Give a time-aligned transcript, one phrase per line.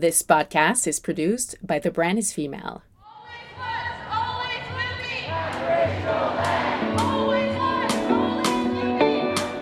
[0.00, 2.82] This podcast is produced by The Brand is Female.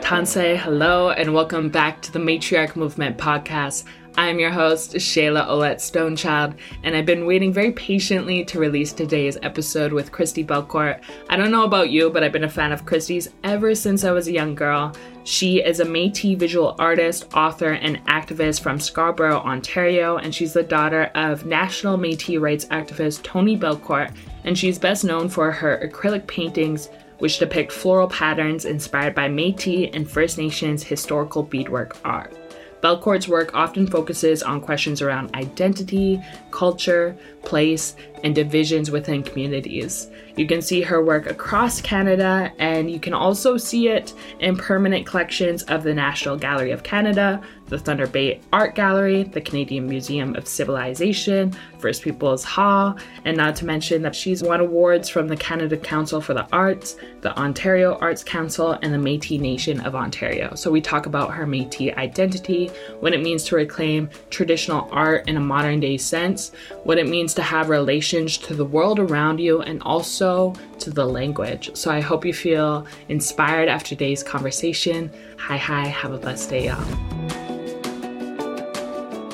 [0.03, 3.85] Tanse, hello, and welcome back to the Matriarch Movement podcast.
[4.19, 9.37] I'm your host, Shayla Oulette Stonechild, and I've been waiting very patiently to release today's
[9.43, 11.03] episode with Christi Belcourt.
[11.29, 14.13] I don't know about you, but I've been a fan of Christi's ever since I
[14.13, 14.97] was a young girl.
[15.25, 20.63] She is a Metis visual artist, author, and activist from Scarborough, Ontario, and she's the
[20.63, 24.15] daughter of national Metis rights activist Tony Belcourt,
[24.45, 26.89] and she's best known for her acrylic paintings
[27.19, 32.35] which depict floral patterns inspired by Metis and First Nations historical beadwork art.
[32.87, 36.23] Belcourt's work often focuses on questions around identity,
[36.53, 40.09] culture, place, and divisions within communities.
[40.37, 45.05] You can see her work across Canada, and you can also see it in permanent
[45.05, 50.35] collections of the National Gallery of Canada, the Thunder Bay Art Gallery, the Canadian Museum
[50.37, 55.37] of Civilization, First Peoples Hall, and not to mention that she's won awards from the
[55.37, 60.55] Canada Council for the Arts, the Ontario Arts Council, and the Metis Nation of Ontario.
[60.55, 62.69] So we talk about her Metis identity,
[63.01, 66.53] what it means to reclaim traditional art in a modern day sense,
[66.85, 71.05] what it means to have relations to the world around you, and also to the
[71.05, 71.71] language.
[71.75, 75.11] So I hope you feel inspired after today's conversation.
[75.39, 77.56] Hi, hi, have a blessed day, y'all.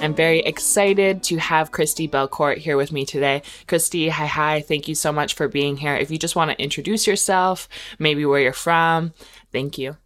[0.03, 3.43] I'm very excited to have Christi Belcourt here with me today.
[3.69, 4.61] Christi, hi, hi.
[4.61, 5.95] Thank you so much for being here.
[5.95, 7.69] If you just want to introduce yourself,
[8.01, 9.13] maybe where you're from,
[9.53, 9.97] thank you.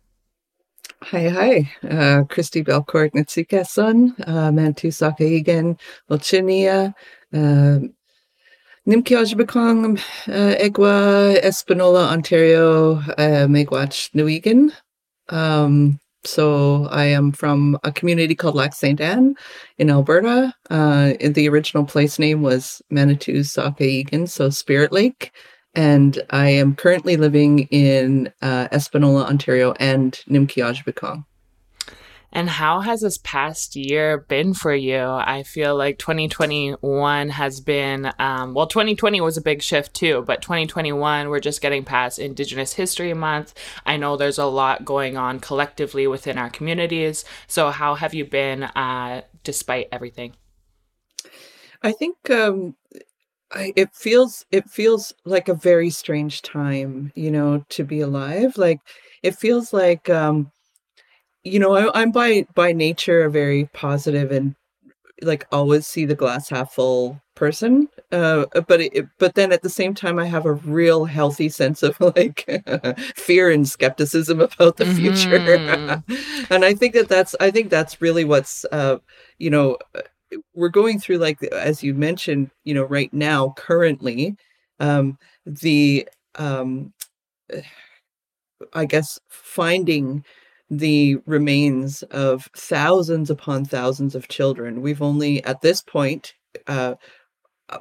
[1.02, 1.72] Hi, hi.
[1.88, 5.78] Uh, Christi Belcourt Nitsikason, uh, Mantu Sakaigan,
[6.10, 6.94] Olchinia,
[8.86, 14.72] Nimkiajbakong, uh, Egwa, Espanola, Ontario, uh, Megwach, Nuigan.
[15.30, 19.34] Um, so I am from a community called Lac Saint Anne
[19.78, 20.54] in Alberta.
[20.70, 25.32] Uh, the original place name was Manitou Sakaigan, so Spirit Lake.
[25.74, 31.24] And I am currently living in uh, Espanola, Ontario, and Nimkiajbikong.
[32.36, 35.00] And how has this past year been for you?
[35.00, 40.42] I feel like 2021 has been, um, well, 2020 was a big shift too, but
[40.42, 43.54] 2021, we're just getting past Indigenous History Month.
[43.86, 47.24] I know there's a lot going on collectively within our communities.
[47.46, 50.34] So, how have you been uh, despite everything?
[51.82, 52.76] I think um,
[53.50, 58.58] I, it feels it feels like a very strange time, you know, to be alive.
[58.58, 58.80] Like
[59.22, 60.52] it feels like um,
[61.46, 64.54] you know, I, I'm by by nature a very positive and
[65.22, 69.68] like always see the glass half full person uh but it, but then at the
[69.68, 72.46] same time i have a real healthy sense of like
[73.14, 75.14] fear and skepticism about the mm-hmm.
[75.14, 76.02] future
[76.50, 78.96] and i think that that's i think that's really what's uh
[79.38, 79.76] you know
[80.54, 84.34] we're going through like as you mentioned you know right now currently
[84.80, 86.92] um the um
[88.72, 90.24] i guess finding
[90.70, 94.82] the remains of thousands upon thousands of children.
[94.82, 96.34] We've only, at this point,
[96.66, 96.94] uh,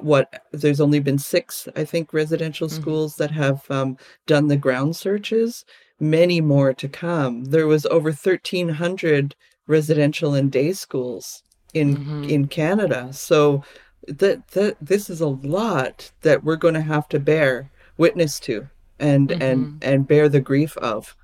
[0.00, 2.80] what there's only been six, I think, residential mm-hmm.
[2.80, 5.64] schools that have um, done the ground searches.
[5.98, 7.46] Many more to come.
[7.46, 9.34] There was over 1,300
[9.66, 11.42] residential and day schools
[11.74, 12.24] in mm-hmm.
[12.24, 13.12] in Canada.
[13.12, 13.64] So
[14.06, 18.68] that that this is a lot that we're going to have to bear witness to
[18.98, 19.42] and mm-hmm.
[19.42, 21.16] and and bear the grief of.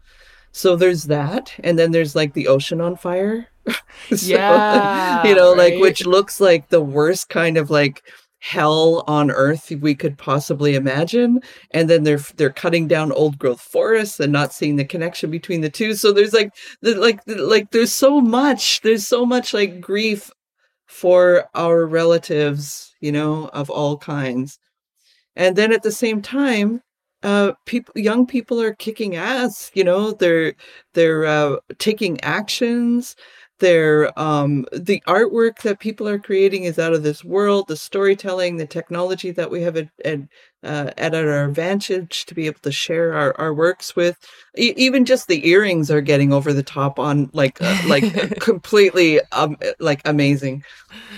[0.53, 3.49] So there's that, and then there's like the ocean on fire.
[4.11, 5.73] so, yeah, you know, right?
[5.73, 8.03] like which looks like the worst kind of like
[8.43, 13.61] hell on earth we could possibly imagine and then they're they're cutting down old growth
[13.61, 17.71] forests and not seeing the connection between the two so there's like the, like like
[17.71, 20.29] there's so much there's so much like grief
[20.87, 24.59] for our relatives you know of all kinds
[25.37, 26.83] and then at the same time
[27.23, 30.55] uh people young people are kicking ass you know they're
[30.95, 33.17] they're uh taking actions
[33.59, 38.57] they're um the artwork that people are creating is out of this world the storytelling
[38.57, 40.21] the technology that we have at at,
[40.65, 44.17] uh, at our advantage to be able to share our, our works with.
[44.57, 48.05] E- even just the earrings are getting over the top on like uh, like
[48.41, 50.63] completely um like amazing.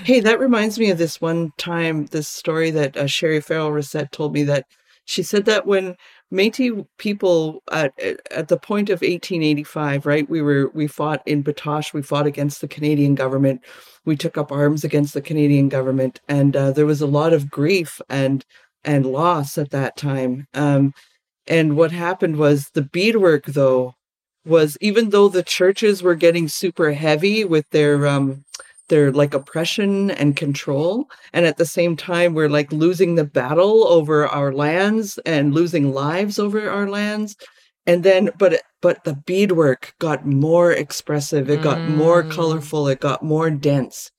[0.04, 4.10] Hey that reminds me of this one time this story that uh, sherry farrell Racette
[4.12, 4.66] told me that
[5.04, 5.96] she said that when
[6.32, 7.92] Métis people at
[8.30, 10.28] at the point of 1885, right?
[10.28, 11.92] We were we fought in Batoche.
[11.92, 13.62] We fought against the Canadian government.
[14.04, 17.50] We took up arms against the Canadian government, and uh, there was a lot of
[17.50, 18.44] grief and
[18.84, 20.46] and loss at that time.
[20.54, 20.92] Um,
[21.46, 23.94] and what happened was the beadwork, though,
[24.44, 28.44] was even though the churches were getting super heavy with their um,
[28.88, 33.86] their like oppression and control and at the same time we're like losing the battle
[33.88, 37.36] over our lands and losing lives over our lands
[37.86, 42.30] and then but but the beadwork got more expressive it got more Mm.
[42.30, 44.10] colorful it got more dense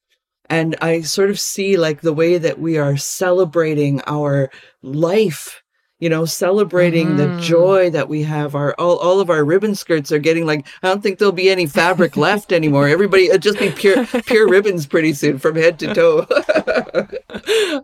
[0.50, 4.50] and i sort of see like the way that we are celebrating our
[4.84, 5.62] life
[6.00, 7.40] you know celebrating the Mhm.
[7.42, 8.54] joy that we have.
[8.56, 11.50] Our all, all of our ribbon skirts are getting like i don't think there'll be
[11.50, 12.88] any fabric left anymore.
[12.88, 16.26] Everybody it'll just be pure pure ribbons pretty soon from head to toe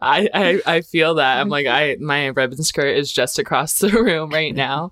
[0.02, 1.40] I, I I feel that.
[1.40, 4.92] I'm like I my ribbon skirt is just across the room right now.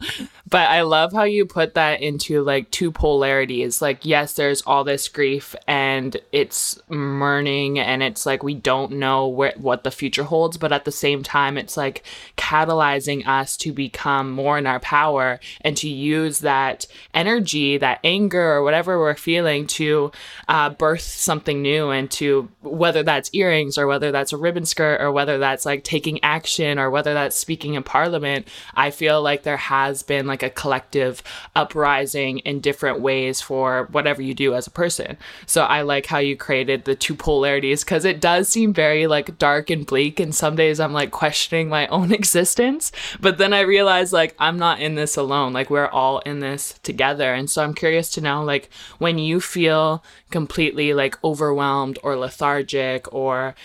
[0.49, 3.81] But I love how you put that into like two polarities.
[3.81, 9.27] Like yes, there's all this grief and it's mourning and it's like we don't know
[9.27, 12.03] where what the future holds, but at the same time it's like
[12.37, 18.53] catalyzing us to become more in our power and to use that energy, that anger
[18.53, 20.11] or whatever we're feeling to
[20.47, 24.99] uh, birth something new and to whether that's earrings or whether that's a ribbon skirt
[24.99, 29.43] or whether that's like taking action or whether that's speaking in parliament i feel like
[29.43, 31.21] there has been like a collective
[31.55, 35.17] uprising in different ways for whatever you do as a person.
[35.45, 39.37] So i like how you created the two polarities because it does seem very like
[39.37, 43.61] dark and bleak and some days i'm like questioning my own existence but then i
[43.61, 45.53] realize like i'm not in this alone.
[45.53, 47.33] Like we're all in this together.
[47.33, 53.11] And so i'm curious to know like when you feel completely like overwhelmed or lethargic
[53.13, 53.55] or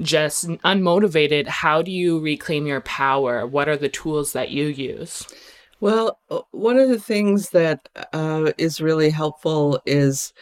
[0.00, 5.26] just unmotivated how do you reclaim your power what are the tools that you use
[5.80, 10.32] Well, uh, one of the things that uh, is really helpful is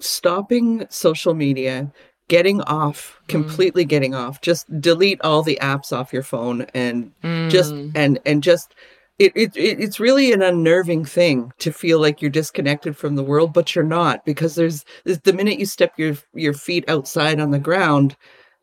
[0.00, 1.92] stopping social media,
[2.28, 4.40] getting off, completely getting off.
[4.40, 7.12] Just delete all the apps off your phone and
[7.48, 7.90] just Mm.
[7.94, 8.74] and and just
[9.18, 13.24] it, it it it's really an unnerving thing to feel like you're disconnected from the
[13.24, 17.40] world, but you're not because there's, there's the minute you step your your feet outside
[17.40, 18.16] on the ground,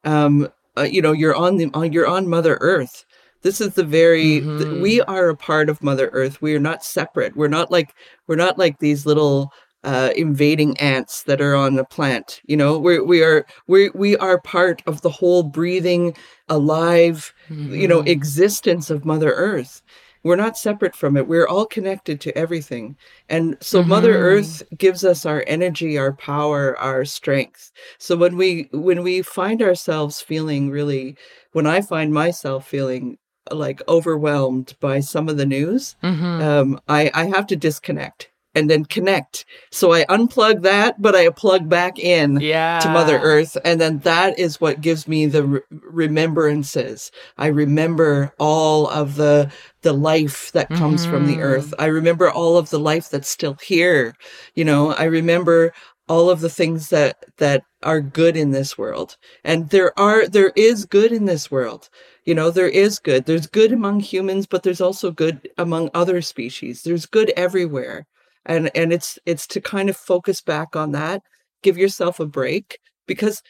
[0.07, 3.05] um, uh, you know you're on the on you're on Mother Earth.
[3.43, 4.81] This is the very th- Mhm.
[4.81, 6.41] we are a part of Mother Earth.
[6.41, 7.35] We are not separate.
[7.35, 7.89] We're not like
[8.27, 9.51] we're not like these little
[9.83, 12.41] uh, invading ants that are on the plant.
[12.47, 16.15] You know, we we are we we are part of the whole breathing,
[16.49, 18.07] alive, you know, Mhm.
[18.09, 19.81] existence of Mother Earth.
[20.23, 21.27] We're not separate from it.
[21.27, 22.97] We're all connected to everything.
[23.29, 24.21] And so Mother Mhm.
[24.21, 27.71] Earth gives us our energy, our power, our strength.
[27.97, 31.15] So when we when we find ourselves feeling really
[31.53, 33.17] when I find myself feeling
[33.51, 36.41] like overwhelmed by some of the news, Mhm.
[36.41, 39.45] um, I, I have to disconnect and then connect.
[39.71, 43.99] So I unplug that, but I plug back in yeah to Mother Earth, and then
[43.99, 47.11] that is what gives me the re- remembrances.
[47.37, 49.51] I remember all of the
[49.81, 51.43] the life that comes from the Mhm.
[51.43, 51.73] earth.
[51.79, 54.13] I remember all of the life that's still here.
[54.55, 55.73] You know, I remember
[56.09, 59.17] all of the things that that are good in this world.
[59.43, 61.89] And there are there is good in this world.
[62.25, 63.25] You know, there is good.
[63.25, 66.83] There's good among humans, but there's also good among other species.
[66.83, 68.05] There's good everywhere.
[68.47, 71.21] And and it's it's to kind of focus back on that
[71.63, 73.41] give yourself a break because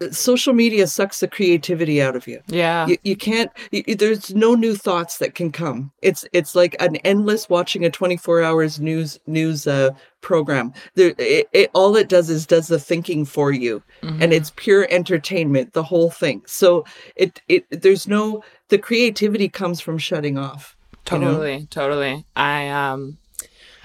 [0.00, 2.40] uh, social media sucks the creativity out of you.
[2.48, 3.50] yeah You, you can't.
[3.72, 5.90] You, there's no new thoughts that can come.
[6.02, 9.90] It's it's like an endless watching a 24 hours news news uh,
[10.20, 10.72] program.
[10.94, 14.32] There, it, it, all it does is does the thinking for you, and Mhm.
[14.32, 15.72] it's pure entertainment.
[15.72, 16.42] The whole thing.
[16.46, 16.84] So
[17.16, 20.76] it it there's no the creativity comes from shutting off.
[21.10, 21.26] you know?
[21.32, 22.24] Totally, totally.
[22.36, 23.18] I um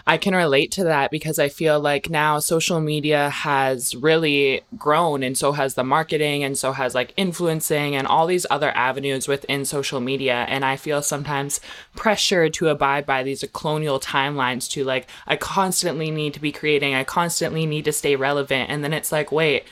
[0.05, 5.24] I can relate to that because I feel like now social media has really grown
[5.24, 9.29] and so has the marketing and so has like influencing and all these other avenues
[9.29, 10.45] within social media.
[10.50, 11.62] And I feel sometimes
[11.95, 16.93] pressured to abide by these colonial timelines to like I constantly need to be creating,
[16.93, 18.69] I constantly need to stay relevant.
[18.69, 19.63] And then it's like wait,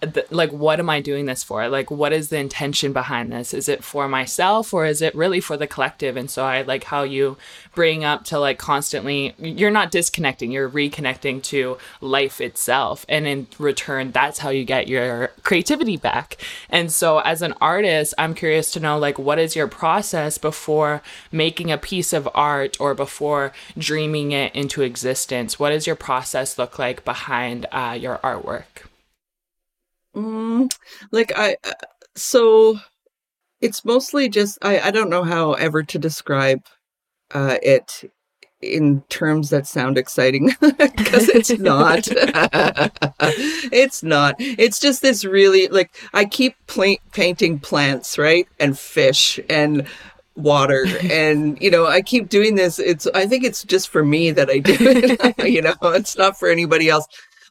[0.00, 1.68] th- like what am i doing this for?
[1.68, 3.52] Like what is the intention behind this?
[3.52, 6.16] Is it for myself or is it really for the collective?
[6.16, 7.36] And so i like how you
[7.74, 13.04] bring up to like constantly you're not disconnecting you're reconnecting to life itself.
[13.08, 16.36] And in return that's how you get your creativity back.
[16.68, 21.02] And so as an artist i'm curious to know like what is your process before
[21.30, 25.58] making a piece of art or before dreaming it into existence?
[25.58, 28.89] What does your process look like behind uh, your artwork
[30.14, 30.70] Mm,
[31.12, 31.72] like I, uh,
[32.14, 32.78] so
[33.60, 34.80] it's mostly just I.
[34.80, 36.64] I don't know how ever to describe
[37.32, 38.10] uh, it
[38.60, 42.08] in terms that sound exciting because it's not.
[43.72, 44.34] it's not.
[44.38, 49.86] It's just this really like I keep pla- painting plants, right, and fish and
[50.36, 54.30] water and you know i keep doing this it's i think it's just for me
[54.30, 57.06] that i do it you know it's not for anybody else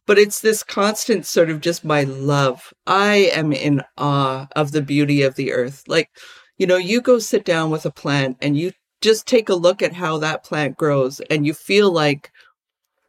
[0.10, 2.74] but it's this constant sort of just my love.
[2.88, 5.84] I am in awe of the beauty of the earth.
[5.88, 6.10] Like,
[6.58, 9.84] you know, you go sit down with a plant and you just take a look
[9.84, 12.32] at how that plant grows and you feel like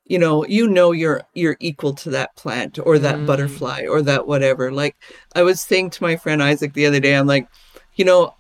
[0.05, 3.27] you know you know you're you're equal to that plant or that mm.
[3.27, 4.97] butterfly or that whatever like
[5.35, 7.49] i was saying to my friend isaac the other day i'm like
[7.95, 8.35] you know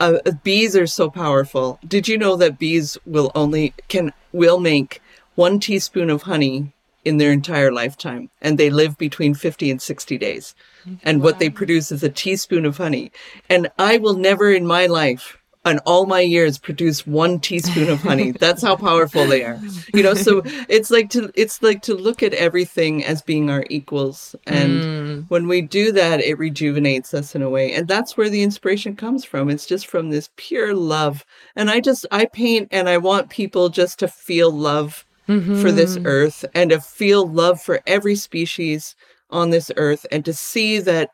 [0.00, 5.02] uh, bees are so powerful did you know that bees will only can will make
[5.34, 6.72] one teaspoon of honey
[7.04, 10.54] in their entire lifetime and they live between 50 and 60 days
[11.02, 11.24] and wow.
[11.24, 13.10] what they produce is a teaspoon of honey
[13.48, 18.00] and i will never in my life and all my years produce one teaspoon of
[18.00, 18.30] honey.
[18.38, 19.60] That's how powerful they are.
[19.92, 23.64] You know, so it's like to it's like to look at everything as being our
[23.68, 24.34] equals.
[24.46, 25.24] And mm.
[25.28, 27.72] when we do that, it rejuvenates us in a way.
[27.74, 29.50] And that's where the inspiration comes from.
[29.50, 31.26] It's just from this pure love.
[31.56, 35.60] And I just I paint and I want people just to feel love mm-hmm.
[35.60, 38.94] for this earth and to feel love for every species
[39.30, 41.10] on this earth and to see that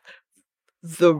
[0.83, 1.19] the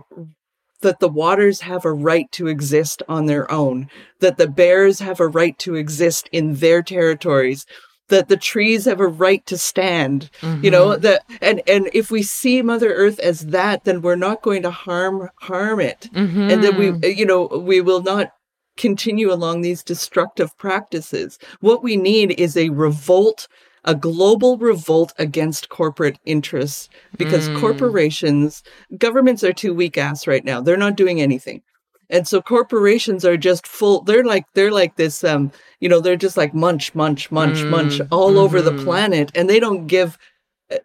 [0.82, 3.90] that the waters have a right to exist on their own,
[4.20, 7.66] that the bears have a right to exist in their territories,
[8.10, 10.30] that the trees have a right to stand.
[10.42, 10.64] Mm-hmm.
[10.64, 11.02] You know, mm-hmm.
[11.02, 14.72] that and and if we see Mother Earth as that, then we're not going to
[14.72, 16.10] harm harm it.
[16.14, 16.50] Mm-hmm.
[16.50, 18.32] And then we you know, we will not
[18.78, 21.40] continue along these destructive practices.
[21.60, 23.48] What we need is a revolt
[23.88, 27.58] a global revolt against corporate interests because mm.
[27.58, 28.62] corporations,
[28.98, 30.60] governments are too weak ass right now.
[30.60, 31.62] They're not doing anything.
[32.10, 36.16] And so corporations are just full they're like they're like this um you know they're
[36.16, 37.70] just like munch munch munch mm.
[37.70, 38.40] munch all mm-hmm.
[38.40, 38.86] over the mm-hmm.
[38.86, 40.18] planet and they don't give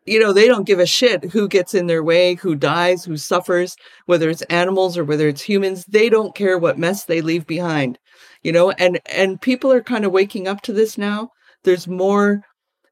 [0.06, 3.16] you know they don't give a shit who gets in their way who dies who
[3.16, 5.84] suffers whether it's animals or whether it's humans.
[5.86, 7.98] They don't care what mess they leave behind
[8.42, 8.70] you know?
[8.72, 11.30] And and people are kind of waking up to this now.
[11.64, 12.42] There's more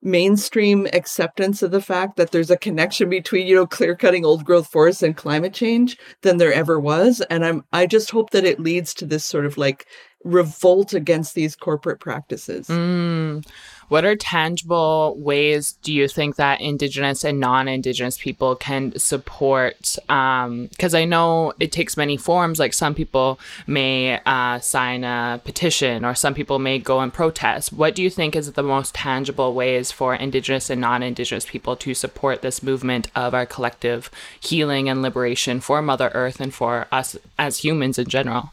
[0.03, 4.45] mainstream acceptance of the fact that there's a connection between you know clear cutting old
[4.45, 7.21] growth forests and climate change than there ever was.
[7.29, 9.87] And i'm i just hope that it leads to this sort of like
[10.25, 12.69] revolt against these corporate practices.
[12.69, 13.47] Mm.
[13.91, 19.97] What are tangible ways do you think that Indigenous and non Indigenous people can support?
[20.07, 22.61] Because um, I know it takes many forms.
[22.61, 27.73] Like some people may uh, sign a petition, or some people may go and protest.
[27.73, 31.75] What do you think is the most tangible ways for Indigenous and non Indigenous people
[31.75, 36.87] to support this movement of our collective healing and liberation for Mother Earth and for
[36.93, 38.53] us as humans in general?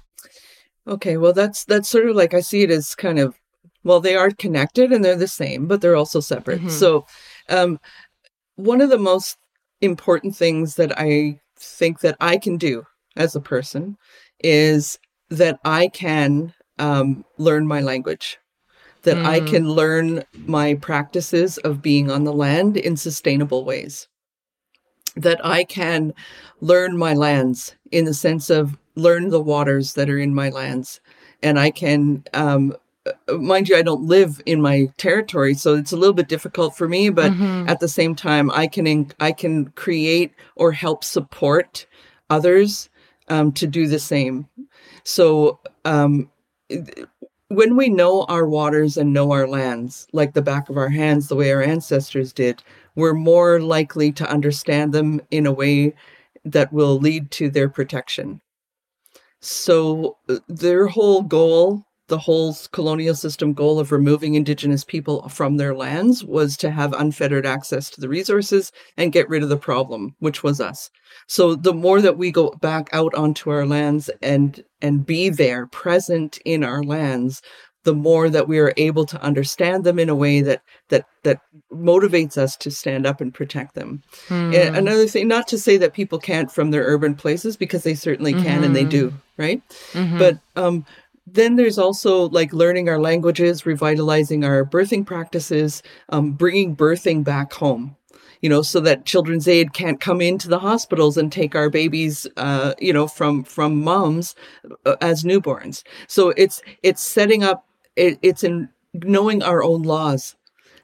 [0.87, 3.35] Okay, well, that's that's sort of like I see it as kind of
[3.87, 6.59] well, they are connected and they're the same, but they're also separate.
[6.59, 6.69] Mm-hmm.
[6.69, 7.05] So,
[7.47, 7.79] um,
[8.57, 9.37] one of the most
[9.79, 12.83] important things that I think that I can do
[13.15, 13.97] as a person
[14.43, 18.37] is that I can um, learn my language,
[19.03, 19.25] that mm.
[19.25, 24.09] I can learn my practices of being on the land in sustainable ways,
[25.15, 26.13] that I can
[26.59, 30.99] learn my lands in the sense of learn the waters that are in my lands,
[31.41, 32.75] and I can um,
[33.29, 36.87] mind you, I don't live in my territory, so it's a little bit difficult for
[36.87, 37.09] me.
[37.09, 37.69] But mm-hmm.
[37.69, 41.85] at the same time, I can I can create or help support
[42.29, 42.89] others
[43.27, 44.47] um, to do the same.
[45.03, 46.29] So um,
[47.49, 51.27] when we know our waters and know our lands like the back of our hands,
[51.27, 52.61] the way our ancestors did,
[52.95, 55.93] we're more likely to understand them in a way
[56.43, 58.41] that will lead to their protection.
[59.39, 65.57] So uh, their whole goal the whole colonial system goal of removing indigenous people from
[65.57, 69.57] their lands was to have unfettered access to the resources and get rid of the
[69.57, 70.89] problem which was us
[71.27, 75.67] so the more that we go back out onto our lands and and be there
[75.67, 77.41] present in our lands
[77.87, 81.39] the more that we are able to understand them in a way that that that
[81.71, 84.03] motivates us to stand up and protect them.
[84.27, 84.75] Mm.
[84.75, 88.33] another thing, not to say that people can't from their urban places because they certainly
[88.33, 88.63] can mm-hmm.
[88.65, 89.41] and they do, mm-hmm.
[89.41, 89.61] right?
[89.93, 90.17] Mm-hmm.
[90.17, 90.85] But um,
[91.27, 97.53] then there's also like learning our languages, revitalizing our birthing practices, um, bringing birthing back
[97.53, 97.95] home.
[98.41, 102.27] You know, so that Children's Aid can't come into the hospitals and take our babies,
[102.37, 104.35] uh, you know, from from moms
[104.85, 105.83] uh, as newborns.
[106.07, 107.65] So it's it's setting up,
[107.95, 110.36] it, it's in knowing our own laws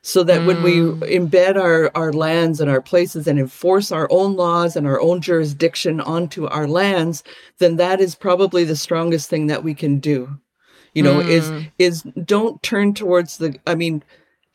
[0.06, 0.48] so that mm.
[0.48, 1.00] when we mm.
[1.10, 5.22] embed our, our lands and our places and enforce our own laws and our own
[5.22, 7.24] jurisdiction onto our lands,
[7.60, 10.38] then that is probably the strongest thing that we can do.
[10.94, 11.28] You know, mm.
[11.28, 14.04] is is don't turn towards the I mean,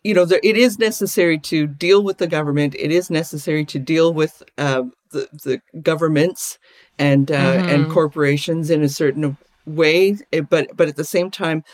[0.05, 2.77] you know, there, it is necessary to deal with the government.
[2.79, 6.59] It is necessary to deal with uh, the the governments
[6.99, 7.69] and uh, mm-hmm.
[7.71, 9.37] and corporations in a certain
[9.67, 10.19] way.
[10.33, 11.65] Eh, but but at the same time,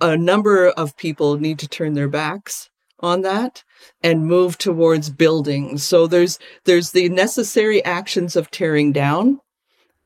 [0.00, 3.64] a number of people need to turn their backs on that
[4.02, 5.78] and move towards building.
[5.78, 9.40] So there's there's the necessary actions of tearing down.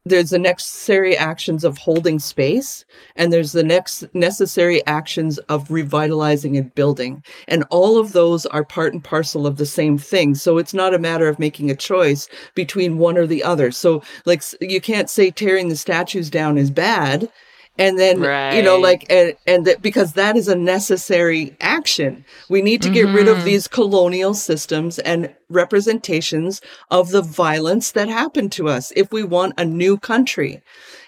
[0.06, 2.84] There's the necessary actions of holding space.
[3.16, 7.22] And there's the next necessary actions of revitalizing and building.
[7.48, 10.34] And all of those are part and parcel of the same thing.
[10.34, 13.70] So it's not a matter of making a choice between one or the other.
[13.70, 17.30] So like you can't say tearing the statues down is bad
[17.78, 18.54] and then right.
[18.54, 22.90] you know like and and that because that is a necessary action we need to
[22.90, 23.16] get mm-hmm.
[23.16, 23.46] rid of mm-hmm.
[23.46, 29.54] these colonial systems and representations of the violence that happened to us if we want
[29.58, 30.62] a new country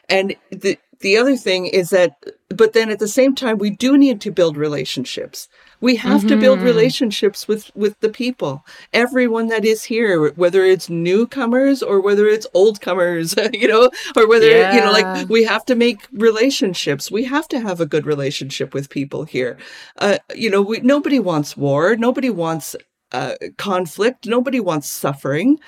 [0.09, 2.17] and the the other thing is that
[2.49, 5.49] but then at the same time we do need to build relationships
[5.81, 6.29] we have mm-hmm.
[6.29, 6.67] to build mm-hmm.
[6.67, 12.47] relationships with with the people everyone that is here whether it's newcomers or whether it's
[12.55, 14.75] old comers you know or whether yeah.
[14.75, 18.75] you know like we have to make relationships we have to have a good relationship
[18.75, 19.57] with people here
[19.99, 22.77] uh, you know we, nobody wants war nobody wants
[23.13, 24.27] uh, conflict.
[24.27, 25.59] Nobody wants suffering,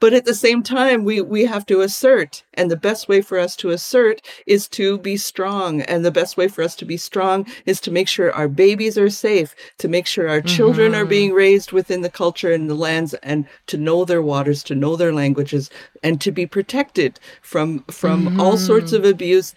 [0.00, 3.38] but at the same time, we we have to assert, and the best way for
[3.38, 5.82] us to assert is to be strong.
[5.82, 8.98] And the best way for us to be strong is to make sure our babies
[8.98, 10.56] are safe, to make sure our mm-hmm.
[10.56, 14.62] children are being raised within the culture and the lands, and to know their waters,
[14.64, 15.70] to know their languages,
[16.02, 18.40] and to be protected from from mm-hmm.
[18.40, 19.54] all sorts of abuse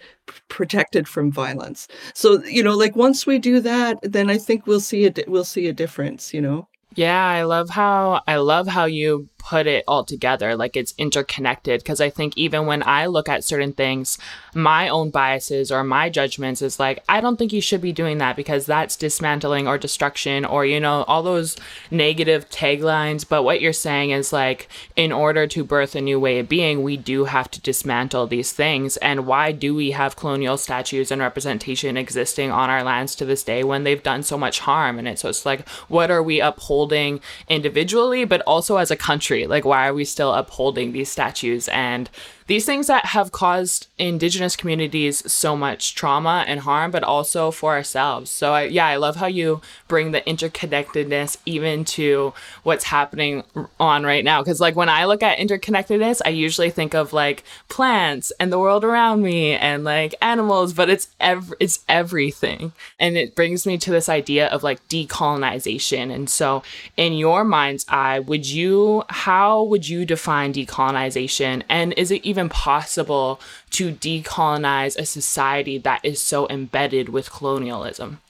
[0.48, 4.80] protected from violence so you know like once we do that then i think we'll
[4.80, 8.84] see a we'll see a difference you know yeah, I love how I love how
[8.86, 11.80] you put it all together like it's interconnected.
[11.80, 14.18] Because i think even when i look at certain things
[14.54, 18.18] my own biases or my judgments is like i don't think you should be doing
[18.18, 21.56] that because that's dismantling or destruction or you know all those
[21.90, 23.28] negative taglines.
[23.28, 26.82] But what you're saying is like in order to birth a new way of being
[26.82, 28.96] we do have to dismantle these things.
[28.98, 33.42] And why do we have colonial statues and representation existing on our lands to this
[33.42, 34.98] day when they've done so much harm?
[34.98, 39.46] And it's just like what are we upholding individually but also as a country country?
[39.46, 41.68] Like, why are we still upholding these statues?
[41.68, 42.10] And
[42.52, 47.72] these things that have caused indigenous communities so much trauma and harm, but also for
[47.72, 48.30] ourselves.
[48.30, 53.42] So, I, yeah, I love how you bring the interconnectedness even to what's happening
[53.80, 54.42] on right now.
[54.42, 58.58] Because, like, when I look at interconnectedness, I usually think of like plants and the
[58.58, 62.72] world around me and like animals, but it's ev- it's everything.
[63.00, 66.14] And it brings me to this idea of like decolonization.
[66.14, 66.62] And so,
[66.98, 71.62] in your mind's eye, would you, how would you define decolonization?
[71.70, 78.20] And is it even possible to decolonize a society that is so embedded with colonialism?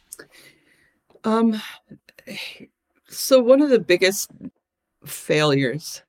[1.25, 1.62] Um,
[3.09, 4.31] so one of the biggest
[5.05, 6.03] failures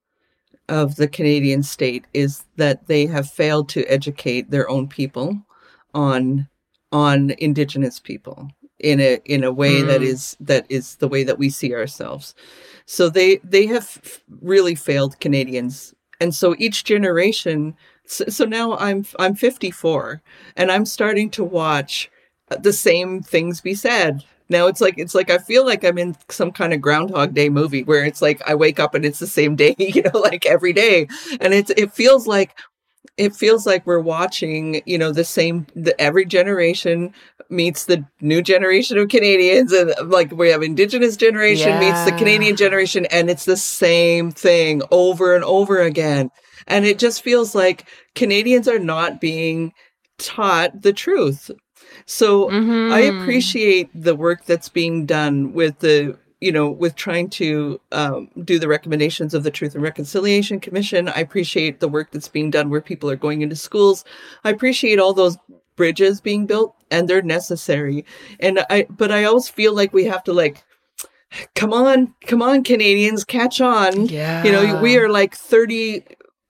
[0.70, 5.42] of the Canadian state is that they have failed to educate their own people
[5.94, 6.48] on
[6.92, 9.88] on indigenous people in a in a way mm.
[9.88, 12.34] that is that is the way that we see ourselves.
[12.86, 17.76] So they they have really failed Canadians and so each generation
[18.13, 20.21] so, so now i'm i'm 54
[20.56, 22.10] and i'm starting to watch
[22.52, 24.23] uh, the same things be said.
[24.49, 27.49] Now it's like it's like i feel like i'm in some kind of groundhog day
[27.49, 30.45] movie where it's like i wake up and it's the same day you know like
[30.45, 31.08] every day.
[31.39, 32.56] And it's it feels like
[33.17, 37.13] it feels like we're watching you know the same the every generation
[37.49, 41.80] meets the new generation of canadians and uh, like we have indigenous generation yeah.
[41.80, 46.32] meets the canadian generation and it's the same thing over and over again
[46.68, 49.74] and it just feels like canadians are not being
[50.18, 51.52] taught the truth
[52.06, 52.94] so mm-hmm.
[52.94, 58.30] i appreciate the work that's being done with the you know, with trying to um,
[58.44, 61.08] do the recommendations of the Truth and Reconciliation Commission.
[61.08, 64.04] I appreciate the work that's being done where people are going into schools.
[64.44, 65.38] I appreciate all those
[65.78, 68.04] bridges being built and they're necessary.
[68.42, 70.66] And I, but I always feel like we have to like,
[71.56, 74.08] come on, come on, Canadians, catch on.
[74.08, 74.44] Yeah.
[74.44, 76.04] You know, we are like 30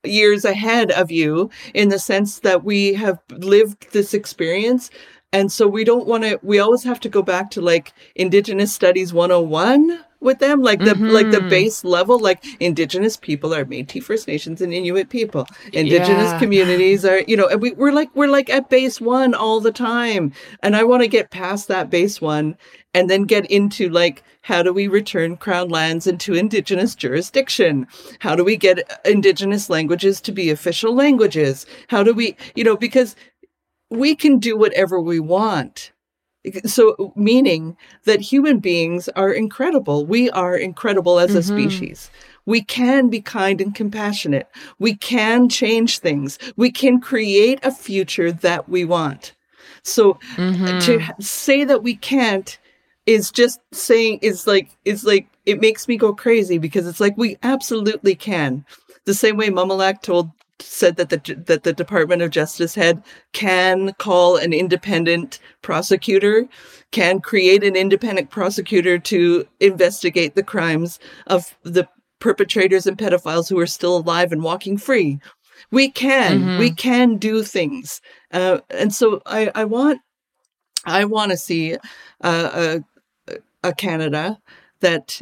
[0.03, 4.89] years ahead of you in the sense that we have lived this experience
[5.33, 8.71] and so we don't want to, we always have to go back to like Indigenous
[8.71, 11.09] Studies 101 with them, like the mm-hmm.
[11.09, 11.49] like the mm-hmm.
[11.49, 15.47] base level, like Indigenous people are Métis First Nations and Inuit people.
[15.73, 16.39] Indigenous yeah.
[16.39, 19.71] communities are, you know, and we, we're like we're like at base one all the
[19.71, 20.31] time.
[20.61, 22.55] And I want to get past that base one
[22.93, 27.87] and then get into like how do we return crown lands into indigenous jurisdiction
[28.19, 32.77] how do we get indigenous languages to be official languages how do we you know
[32.77, 33.15] because
[33.93, 35.91] we can do whatever we want.
[36.65, 40.05] So, meaning that human beings are incredible.
[40.05, 41.69] We are incredible as a mm-hmm.
[41.69, 42.11] species.
[42.45, 44.49] We can be kind and compassionate.
[44.77, 46.37] We can change things.
[46.57, 49.33] We can create a future that we want.
[49.83, 50.79] So, mm-hmm.
[50.79, 52.59] to say that we can't
[53.05, 57.17] is just saying is like is like it makes me go crazy because it's like
[57.17, 58.65] we absolutely can.
[59.05, 63.93] The same way Mumilaaq told said that the that the Department of Justice head can
[63.93, 66.47] call an independent prosecutor,
[66.91, 71.87] can create an independent prosecutor to investigate the crimes of the
[72.19, 75.19] perpetrators and pedophiles who are still alive and walking free.
[75.71, 76.59] We can, mm-hmm.
[76.59, 79.99] we can do things, uh, and so I, I want,
[80.85, 81.75] I want to see
[82.21, 82.83] uh, a,
[83.63, 84.39] a Canada
[84.81, 85.21] that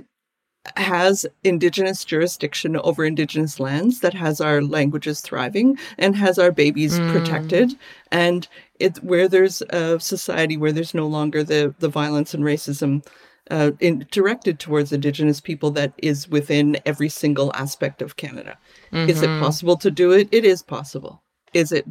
[0.75, 6.99] has indigenous jurisdiction over indigenous lands that has our languages thriving and has our babies
[6.99, 7.12] mm.
[7.12, 7.75] protected
[8.12, 8.47] and
[8.80, 13.04] it where there's a society where there's no longer the the violence and racism
[13.49, 18.56] uh, in, directed towards indigenous people that is within every single aspect of canada
[18.91, 19.10] mm-hmm.
[19.10, 19.41] is it mm-hmm.
[19.41, 21.23] possible to do it it is possible
[21.54, 21.88] is it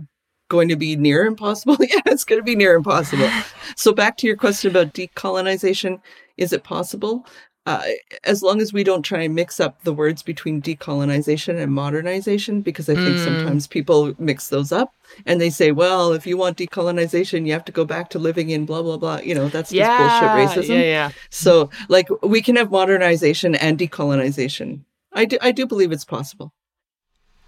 [0.48, 3.28] going to be near impossible yeah it's going to be near impossible
[3.76, 6.00] so back to your question about decolonization
[6.40, 7.24] is it possible
[7.66, 7.84] uh,
[8.24, 12.62] as long as we don't try and mix up the words between decolonization and modernization,
[12.62, 13.24] because I think mm.
[13.24, 14.94] sometimes people mix those up
[15.26, 18.50] and they say, well, if you want decolonization, you have to go back to living
[18.50, 19.18] in blah, blah, blah.
[19.18, 20.74] You know, that's just yeah, bullshit racism.
[20.76, 21.10] Yeah, yeah.
[21.28, 24.80] So, like, we can have modernization and decolonization.
[25.12, 26.52] I do, I do believe it's possible.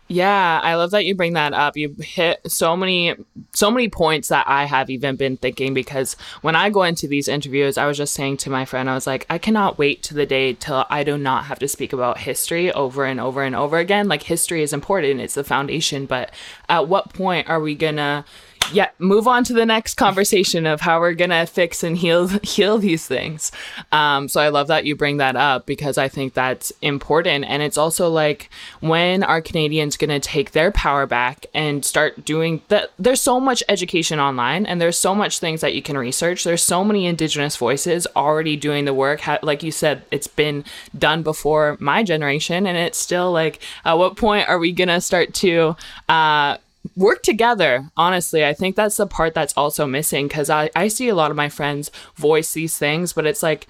[0.08, 1.76] Yeah, I love that you bring that up.
[1.76, 3.14] You hit so many
[3.52, 7.28] so many points that I have even been thinking because when I go into these
[7.28, 10.14] interviews, I was just saying to my friend, I was like, I cannot wait to
[10.14, 13.56] the day till I do not have to speak about history over and over and
[13.56, 14.08] over again.
[14.08, 16.30] Like history is important, it's the foundation, but
[16.68, 18.24] at what point are we going to
[18.72, 22.78] yeah, move on to the next conversation of how we're gonna fix and heal heal
[22.78, 23.52] these things.
[23.92, 27.62] Um, so I love that you bring that up because I think that's important, and
[27.62, 32.90] it's also like when are Canadians gonna take their power back and start doing that?
[32.98, 36.44] There's so much education online, and there's so much things that you can research.
[36.44, 39.22] There's so many Indigenous voices already doing the work.
[39.42, 40.64] Like you said, it's been
[40.98, 45.34] done before my generation, and it's still like, at what point are we gonna start
[45.34, 45.76] to
[46.08, 46.56] uh,
[46.96, 48.44] work together honestly.
[48.44, 51.36] I think that's the part that's also missing because I, I see a lot of
[51.36, 53.66] my friends voice these things but it's like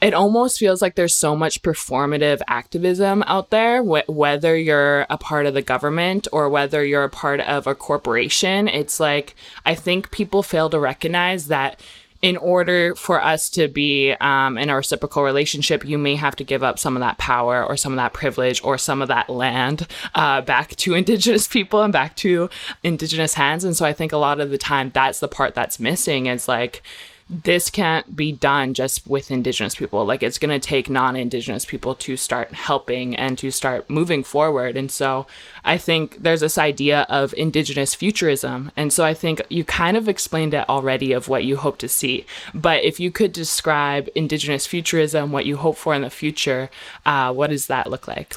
[0.00, 5.18] it almost feels like there's so much performative activism out there wh- whether you're a
[5.18, 8.68] part of the government or whether you're a part of a corporation.
[8.68, 9.34] It's like
[9.66, 11.80] i think people fail to recognize that
[12.20, 16.44] in order for us to be um, in a reciprocal relationship, you may have to
[16.44, 19.30] give up some of that power or some of that privilege or some of that
[19.30, 22.50] land uh, back to Indigenous people and back to
[22.82, 23.64] Indigenous hands.
[23.64, 26.48] And so I think a lot of the time that's the part that's missing is
[26.48, 26.82] like,
[27.30, 30.04] this can't be done just with indigenous people.
[30.04, 34.76] Like it's going to take non-indigenous people to start helping and to start moving forward.
[34.76, 35.26] And so
[35.64, 38.72] i think there's this idea of indigenous futurism.
[38.76, 41.88] And so i think you kind of explained it already of what you hope to
[41.88, 42.24] see.
[42.54, 46.70] But if you could describe indigenous futurism what you hope for in the future
[47.04, 48.36] uh, what does that look like?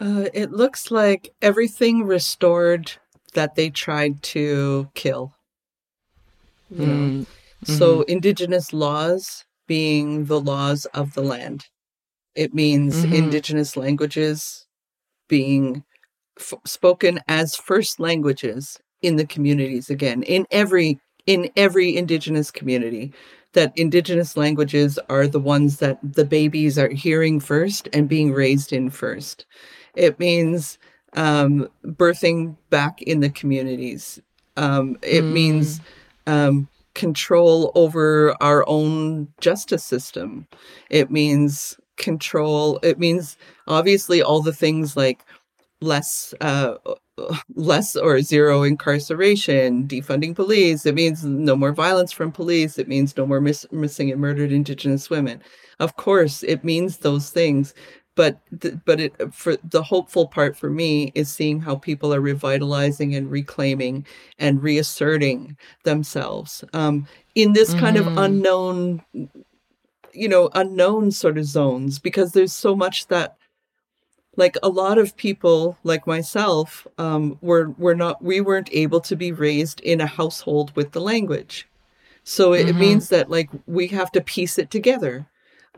[0.00, 2.92] Uh, it looks like everything restored
[3.34, 5.34] that they tried to kill.
[6.70, 7.26] You know mm.
[7.64, 8.10] So, mm-hmm.
[8.10, 11.66] indigenous laws being the laws of the land.
[12.34, 13.12] It means mm-hmm.
[13.14, 14.66] indigenous languages
[15.28, 15.84] being
[16.38, 23.12] f- spoken as first languages in the communities again in every in every indigenous community
[23.52, 28.72] that indigenous languages are the ones that the babies are hearing first and being raised
[28.72, 29.46] in first
[29.94, 30.78] it means
[31.14, 34.20] um, birthing back in the communities
[34.56, 35.32] um, it mm.
[35.32, 35.80] means
[36.26, 40.46] um, control over our own justice system.
[40.90, 42.78] It means control.
[42.82, 45.20] It means obviously all the things like
[45.80, 46.74] less uh,
[47.54, 50.86] less or zero incarceration, defunding police.
[50.86, 52.78] It means no more violence from police.
[52.78, 55.42] It means no more miss- missing and murdered Indigenous women.
[55.80, 57.74] Of course, it means those things,
[58.18, 58.36] but
[58.84, 63.30] but it for the hopeful part for me is seeing how people are revitalizing and
[63.30, 64.04] reclaiming
[64.40, 68.00] and reasserting themselves um, in this kind mm.
[68.00, 69.00] of unknown
[70.12, 73.36] you know unknown sort of zones because there's so much that
[74.36, 79.14] like a lot of people like myself um, were were not we weren't able to
[79.14, 81.68] be raised in a household with the language
[82.24, 82.70] so it, mm-hmm.
[82.70, 85.28] it means that like we have to piece it together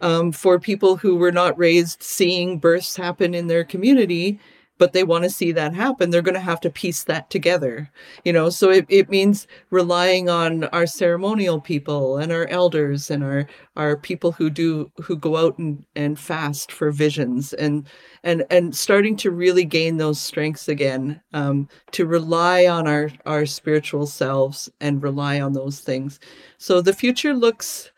[0.00, 4.38] um, for people who were not raised seeing births happen in their community
[4.78, 7.90] but they want to see that happen they're going to have to piece that together
[8.24, 8.50] you know?
[8.50, 13.96] So it, it means relying on our ceremonial people and our elders and our our
[13.96, 17.86] people who do who go out and, and fast for visions and
[18.24, 23.46] and and starting to really gain those strengths again um, to rely on our our
[23.46, 26.20] spiritual selves and rely on those things.
[26.58, 27.89] So the future looks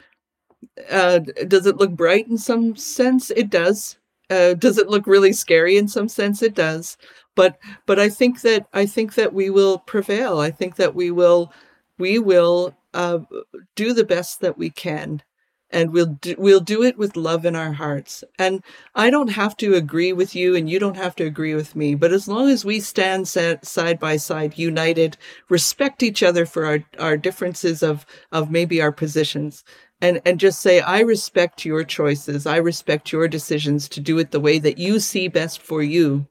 [0.91, 3.31] uh, does it look bright in some sense?
[3.31, 3.97] It does.
[4.31, 6.43] Uh, does it look really scary in some sense?
[6.43, 6.97] It does.
[7.35, 10.39] But but I think that I think that we will prevail.
[10.39, 11.53] I think that we will
[11.99, 13.21] we will uh,
[13.77, 15.23] do the best that we can
[15.73, 18.23] and we'll do, we'll do it with love in our hearts.
[18.39, 18.63] And
[18.95, 21.95] I don't have to agree with you, and you don't have to agree with me.
[21.95, 25.17] But as long as we stand side by side, united,
[25.49, 29.65] respect each other for our our differences of of maybe our positions,
[30.03, 34.33] and and just say, I respect your choices, I respect your decisions to do it
[34.33, 36.27] the way that you see best for you,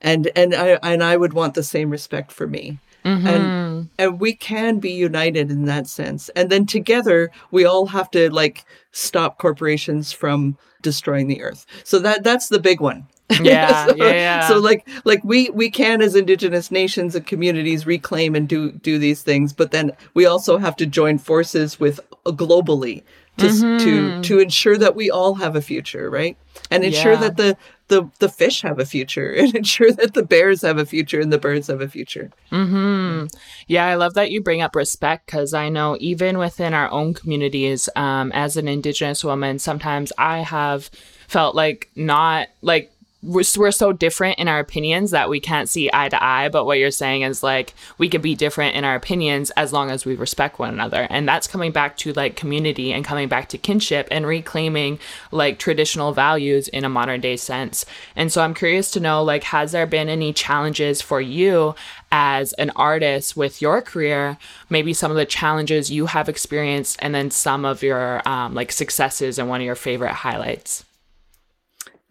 [0.00, 2.78] and and I and I would want the same respect for me.
[3.04, 3.26] Mm-hmm.
[3.26, 6.28] And and we can be united in that sense.
[6.30, 11.66] And then together we all have to like stop corporations from destroying the earth.
[11.84, 13.06] So that that's the big one.
[13.42, 14.48] Yeah, so, yeah.
[14.48, 18.98] So like like we we can as indigenous nations and communities reclaim and do do
[18.98, 23.02] these things, but then we also have to join forces with uh, globally
[23.38, 23.78] to mm-hmm.
[23.78, 26.36] to to ensure that we all have a future, right?
[26.70, 27.20] And ensure yeah.
[27.20, 27.56] that the
[27.88, 31.32] the the fish have a future and ensure that the bears have a future and
[31.32, 32.30] the birds have a future.
[32.50, 33.26] Hmm.
[33.66, 37.14] Yeah, I love that you bring up respect because I know even within our own
[37.14, 40.90] communities, um, as an Indigenous woman, sometimes I have
[41.28, 45.90] felt like not like we're, we're so different in our opinions that we can't see
[45.92, 46.48] eye to eye.
[46.48, 49.90] But what you're saying is like we could be different in our opinions as long
[49.90, 51.06] as we respect one another.
[51.10, 54.98] And that's coming back to like community and coming back to kinship and reclaiming
[55.30, 57.84] like traditional values in a modern day sense.
[58.16, 61.74] And so I'm curious to know like, has there been any challenges for you
[62.12, 64.38] as an artist with your career?
[64.70, 68.72] Maybe some of the challenges you have experienced and then some of your um, like
[68.72, 70.84] successes and one of your favorite highlights.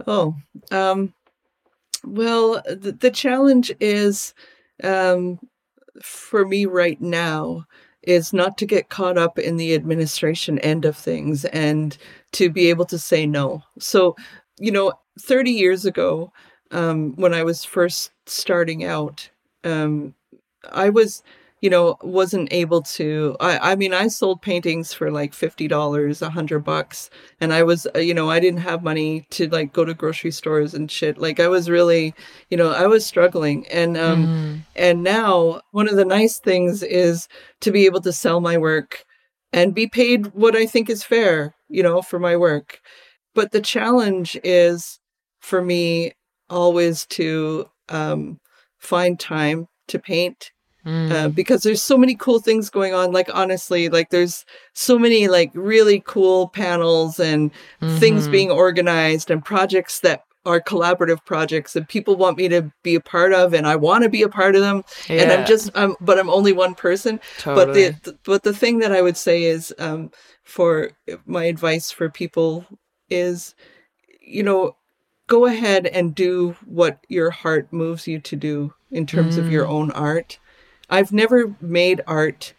[0.07, 0.35] Oh,
[0.71, 1.13] um,
[2.03, 4.33] well, the, the challenge is
[4.83, 5.39] um,
[6.01, 7.65] for me right now
[8.03, 11.97] is not to get caught up in the administration end of things and
[12.31, 13.63] to be able to say no.
[13.79, 14.15] So,
[14.59, 16.31] you know, 30 years ago,
[16.71, 19.29] um, when I was first starting out,
[19.63, 20.15] um,
[20.71, 21.23] I was
[21.61, 23.35] you know, wasn't able to.
[23.39, 27.09] I, I mean, I sold paintings for like fifty dollars, a hundred bucks,
[27.41, 30.31] and I was, uh, you know, I didn't have money to like go to grocery
[30.31, 31.17] stores and shit.
[31.17, 32.13] Like I was really,
[32.49, 34.59] you know, I was struggling, and um, mm.
[34.75, 37.27] and now one of the nice things is
[37.61, 39.03] to be able to sell my work
[39.51, 42.79] and be paid what I think is fair, you know, for my work.
[43.35, 44.99] But the challenge is
[45.39, 46.13] for me
[46.49, 48.39] always to um,
[48.77, 50.51] find time to paint
[50.89, 51.11] Mm.
[51.11, 53.11] Uh, because there's so many cool things going on.
[53.11, 57.97] Like honestly, like there's so many like really cool panels and mm-hmm.
[57.97, 62.95] things being organized and projects that are collaborative projects that people want me to be
[62.95, 65.21] a part of and I want to be a part of them yeah.
[65.21, 67.91] and I'm just I'm but I'm only one person totally.
[67.91, 70.11] but the, but the thing that I would say is um
[70.43, 70.91] for
[71.25, 72.65] my advice for people
[73.09, 73.53] is
[74.21, 74.75] you know
[75.27, 79.39] go ahead and do what your heart moves you to do in terms mm.
[79.39, 79.69] of your mm.
[79.69, 80.39] own art
[80.89, 82.53] I've never made art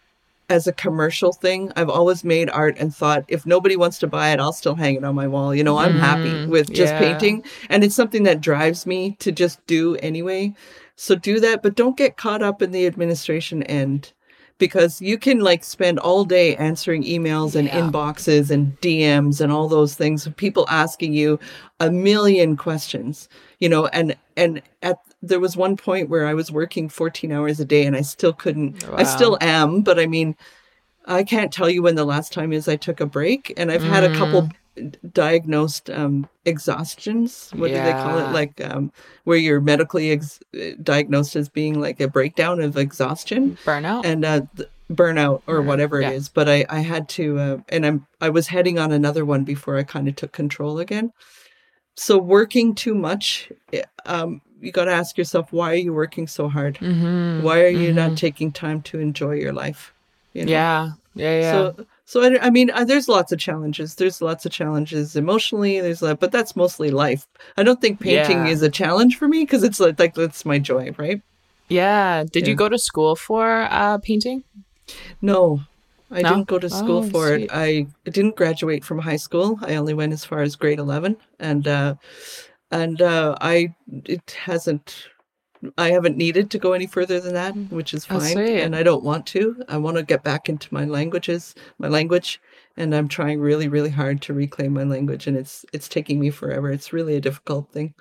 [0.51, 1.71] as a commercial thing.
[1.77, 4.95] I've always made art and thought if nobody wants to buy it, I'll still hang
[4.95, 5.55] it on my wall.
[5.55, 6.99] You know, I'm mm, happy with just yeah.
[6.99, 10.53] painting and it's something that drives me to just do anyway.
[10.97, 14.11] So do that, but don't get caught up in the administration end
[14.57, 17.79] because you can like spend all day answering emails and yeah.
[17.79, 21.39] inboxes and DMs and all those things of people asking you
[21.79, 23.27] a million questions,
[23.61, 27.59] you know, and and at there was one point where I was working 14 hours
[27.59, 28.95] a day and I still couldn't, wow.
[28.97, 30.35] I still am, but I mean,
[31.05, 33.53] I can't tell you when the last time is I took a break.
[33.57, 33.89] And I've mm.
[33.89, 35.13] had a couple mm.
[35.13, 37.51] diagnosed um, exhaustions.
[37.55, 37.85] What yeah.
[37.85, 38.33] do they call it?
[38.33, 38.91] Like um,
[39.25, 40.39] where you're medically ex-
[40.81, 46.01] diagnosed as being like a breakdown of exhaustion, burnout, and uh, th- burnout or whatever
[46.01, 46.09] yeah.
[46.09, 46.29] it is.
[46.29, 49.77] But I, I had to, uh, and I'm, I was heading on another one before
[49.77, 51.13] I kind of took control again.
[51.95, 56.27] So working too much, eh, um, you got to ask yourself why are you working
[56.27, 57.43] so hard mm-hmm.
[57.43, 58.09] why are you mm-hmm.
[58.09, 59.93] not taking time to enjoy your life
[60.33, 60.51] you know?
[60.51, 64.45] yeah yeah yeah so so I, I mean uh, there's lots of challenges there's lots
[64.45, 67.27] of challenges emotionally there's a, but that's mostly life
[67.57, 68.51] i don't think painting yeah.
[68.51, 71.21] is a challenge for me because it's like, like that's my joy right
[71.67, 72.49] yeah did yeah.
[72.49, 74.43] you go to school for uh, painting
[75.21, 75.61] no
[76.11, 76.29] I no?
[76.29, 77.43] didn't go to school oh, for sweet.
[77.45, 77.49] it.
[77.53, 79.57] I didn't graduate from high school.
[79.61, 81.17] I only went as far as grade 11.
[81.39, 81.95] And uh,
[82.71, 83.73] and uh, I
[84.05, 85.07] it hasn't
[85.77, 88.37] I haven't needed to go any further than that, which is oh, fine.
[88.37, 89.63] Oh, and I don't want to.
[89.69, 92.41] I want to get back into my languages, my language,
[92.77, 96.31] and I'm trying really, really hard to reclaim my language, and it's it's taking me
[96.31, 96.71] forever.
[96.71, 97.93] It's really a difficult thing.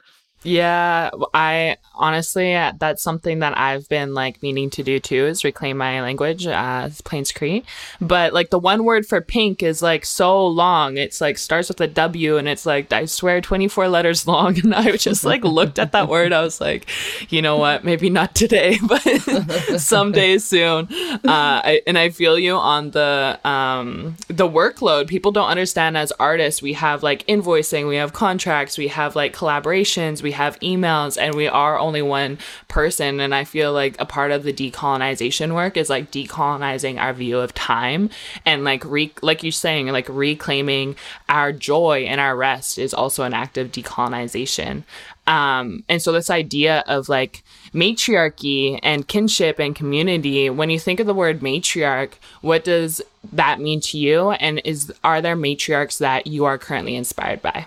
[0.43, 5.45] Yeah, I honestly, uh, that's something that I've been like meaning to do too is
[5.45, 7.63] reclaim my language as Plains Cree.
[8.01, 10.97] But like the one word for pink is like so long.
[10.97, 14.59] It's like starts with a W and it's like, I swear, 24 letters long.
[14.59, 16.33] And I just like looked at that word.
[16.33, 16.89] I was like,
[17.31, 17.85] you know what?
[17.85, 19.03] Maybe not today, but
[19.79, 20.89] someday soon.
[20.91, 25.07] Uh, I, and I feel you on the, um, the workload.
[25.07, 29.37] People don't understand as artists, we have like invoicing, we have contracts, we have like
[29.37, 32.39] collaborations, we we have emails and we are only one
[32.69, 37.13] person and i feel like a part of the decolonization work is like decolonizing our
[37.13, 38.09] view of time
[38.47, 40.95] and like re like you're saying like reclaiming
[41.29, 44.85] our joy and our rest is also an act of decolonization.
[45.27, 50.99] Um, and so this idea of like matriarchy and kinship and community when you think
[50.99, 53.01] of the word matriarch what does
[53.33, 54.31] that mean to you?
[54.33, 57.67] And is are there matriarchs that you are currently inspired by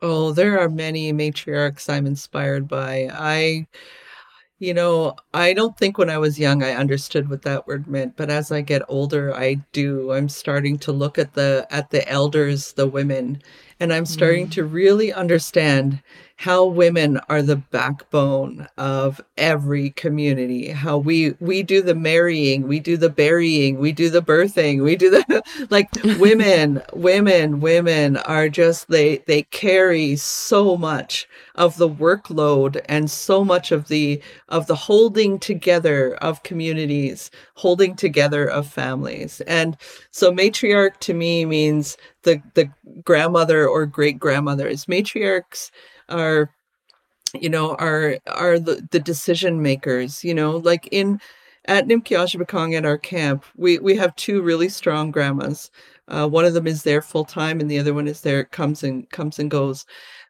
[0.00, 3.08] Oh, there are many matriarchs I'm inspired by.
[3.12, 3.66] I,
[4.60, 8.16] you know, I don't think when I was young I understood what that word meant,
[8.16, 10.12] but as I get older, I do.
[10.12, 13.42] I'm starting to look at the at the elders, the women,
[13.80, 14.52] and I'm starting mm.
[14.52, 16.00] to really understand
[16.38, 22.78] how women are the backbone of every community how we we do the marrying we
[22.78, 28.48] do the burying we do the birthing we do the like women women women are
[28.48, 34.68] just they they carry so much of the workload and so much of the of
[34.68, 39.40] the holding together of communities holding together of families.
[39.42, 39.76] And
[40.12, 42.70] so matriarch to me means the the
[43.02, 45.70] grandmother or great grandmothers matriarchs
[46.08, 46.50] are
[47.34, 51.20] you know are are the, the decision makers you know like in
[51.66, 55.70] at Nimkii Aazhibikong at our camp we we have two really strong grandmas.
[56.08, 58.82] Uh, one of them is there full time and the other one is there comes
[58.82, 59.84] and comes and goes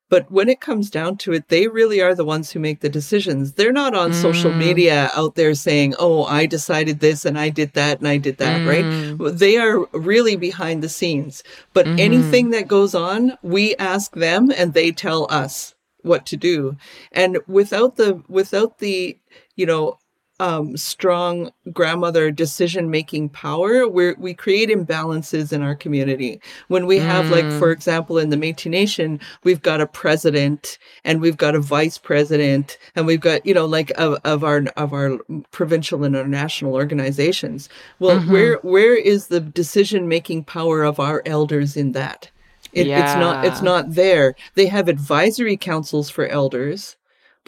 [0.08, 2.88] but when it comes down to it they really are the ones who make the
[2.88, 4.22] decisions they're not on mm.
[4.22, 8.16] social media out there saying oh i decided this and i did that and i
[8.16, 9.18] did that mm.
[9.18, 11.42] right they are really behind the scenes
[11.72, 11.98] but mm-hmm.
[11.98, 16.76] anything that goes on we ask them and they tell us what to do
[17.12, 19.18] and without the without the
[19.56, 19.98] you know
[20.40, 26.98] um, strong grandmother decision making power where we create imbalances in our community when we
[26.98, 27.30] have mm.
[27.30, 31.60] like for example in the Métis Nation we've got a president and we've got a
[31.60, 35.18] vice president and we've got you know like of, of our of our
[35.50, 38.32] provincial and our national organizations well mm-hmm.
[38.32, 42.30] where where is the decision making power of our elders in that
[42.72, 43.02] it, yeah.
[43.02, 44.34] It's not it's not there.
[44.54, 46.96] They have advisory councils for elders,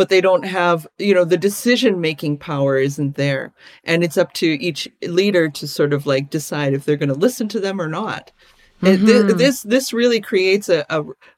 [0.00, 3.52] but they don't have, you know, the decision making power isn't there.
[3.84, 7.14] And it's up to each leader to sort of like decide if they're going to
[7.14, 8.32] listen to them or not.
[8.82, 9.36] Mm-hmm.
[9.36, 10.86] this this really creates a,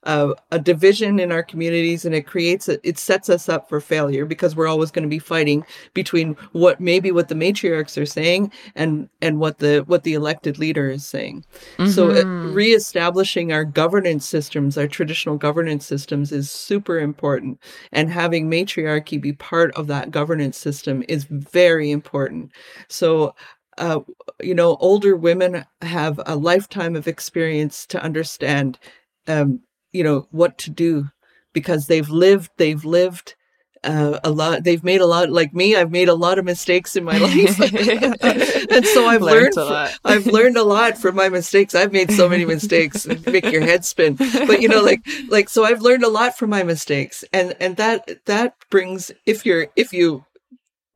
[0.05, 3.81] a a division in our communities, and it creates a, it sets us up for
[3.81, 8.07] failure because we're always going to be fighting between what maybe what the matriarchs are
[8.07, 11.45] saying and and what the what the elected leader is saying.
[11.79, 11.91] Mm-hmm.
[11.91, 17.59] So uh, reestablishing our governance systems, our traditional governance systems, is super important,
[17.91, 22.53] and having matriarchy be part of that governance system is very important.
[22.89, 23.35] So
[23.83, 24.01] uh,
[24.41, 28.79] you know, older women have a lifetime of experience to understand,
[29.27, 29.61] um,
[29.93, 31.09] you know, what to do
[31.53, 33.35] because they've lived, they've lived
[33.83, 34.63] uh, a lot.
[34.63, 35.75] They've made a lot, like me.
[35.75, 37.61] I've made a lot of mistakes in my life,
[38.71, 39.57] and so I've learned.
[39.57, 41.75] learned I've learned a lot from my mistakes.
[41.75, 44.15] I've made so many mistakes, make your head spin.
[44.15, 47.77] But you know, like, like, so I've learned a lot from my mistakes, and and
[47.79, 50.25] that that brings if you're if you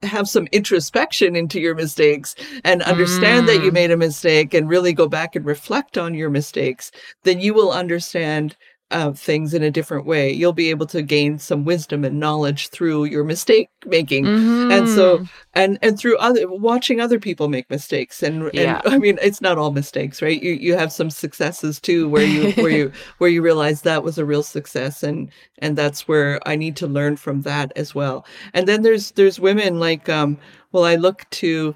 [0.07, 3.47] have some introspection into your mistakes and understand mm.
[3.49, 3.75] that you mm.
[3.75, 6.91] made a mistake and really go back and reflect on your mistakes,
[7.25, 8.57] then you will understand
[8.93, 10.31] uh, things in a different way.
[10.31, 14.71] You'll be able to gain some wisdom and knowledge through your mistake making, mm-hmm.
[14.71, 15.25] and so mm-hmm.
[15.55, 18.23] and and through other watching other people make mistakes.
[18.23, 18.81] And yeah.
[18.85, 20.41] and I mean, it's not all mistakes, right?
[20.41, 24.19] You you have some successes too, where you where you where you realize that was
[24.19, 28.25] a real success, and and that's where I need to learn from that as well.
[28.55, 30.39] And then there's there's women like um
[30.73, 31.75] well, I look to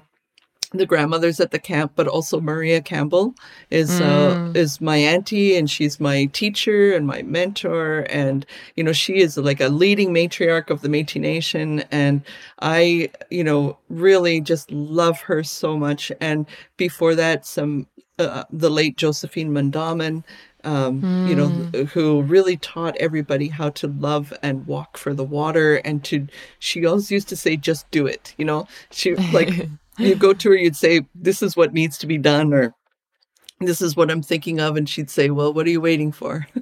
[0.77, 3.35] the grandmothers at the camp, but also Maria Campbell
[3.69, 4.55] is uh, mm.
[4.55, 9.17] uh, is my auntie, and she's my teacher and my mentor, and you know she
[9.17, 12.23] is like a leading matriarch of the Métis Nation, and
[12.61, 16.11] I you know really just love her so much.
[16.21, 16.45] And
[16.77, 17.87] before that, some
[18.17, 20.23] uh, the late Josephine Mandamin.
[20.63, 21.27] Um, mm.
[21.27, 21.87] you know, mm.
[21.87, 26.27] who really taught everybody how to love and walk for the water, and to
[26.59, 29.67] she always used to say, "Just do it." You know, she like
[30.01, 32.73] you go to her, you'd say, "This is what needs to be done," or
[33.65, 34.75] this is what I'm thinking of.
[34.75, 36.47] And she'd say, well, what are you waiting for?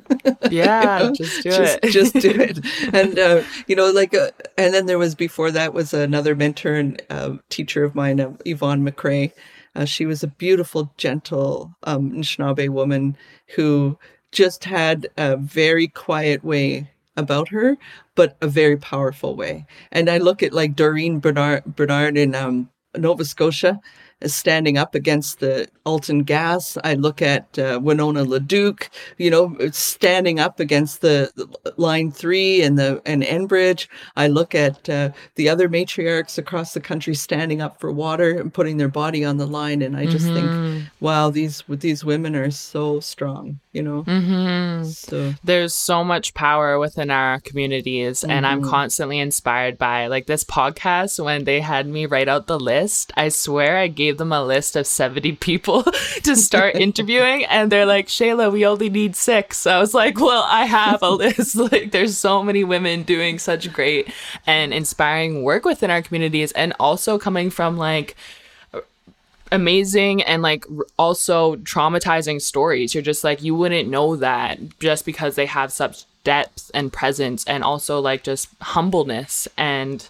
[0.52, 1.14] Yeah, you know?
[1.14, 1.92] just do just, it.
[1.92, 2.60] just do it.
[2.94, 6.76] And, uh, you know, like, uh, and then there was before that was another mentor
[6.76, 9.32] and uh, teacher of mine, uh, Yvonne McCrae.
[9.76, 13.16] Uh, she was a beautiful, gentle um, Anishinaabe woman
[13.56, 13.98] who
[14.32, 17.78] just had a very quiet way about her,
[18.16, 19.66] but a very powerful way.
[19.92, 22.70] And I look at like Dorene Bernard, Bernard in um,
[23.00, 23.80] Nova Scotia
[24.22, 26.78] is standing up against the Alton gas.
[26.84, 32.62] I look at uh, Winona LaDuke, you know, standing up against the, the, line three
[32.62, 33.88] and the and Enbridge.
[34.16, 38.54] I look at uh, the other matriarchs across the country standing up for water and
[38.54, 40.74] putting their body on the line, and I just mm-hmm.
[40.74, 44.04] think, wow, these these women are so strong, you know.
[44.04, 44.84] Mm-hmm.
[44.90, 48.32] So there's so much power within our communities, mm-hmm.
[48.32, 48.70] and I'm mm-hmm.
[48.70, 51.24] constantly inspired by like this podcast.
[51.24, 54.44] When they had me write out the list, I swear I gave gave them a
[54.44, 55.84] list of 70 people
[56.24, 60.20] to start interviewing and they're like shayla we only need six so i was like
[60.20, 64.12] well i have a list like there's so many women doing such great
[64.48, 68.16] and inspiring work within our communities and also coming from like
[69.52, 70.66] amazing and like
[70.98, 72.94] also traumatizing stories.
[72.94, 77.44] You're just like you wouldn't know that just because they have such depth and presence
[77.46, 80.08] and also like just humbleness and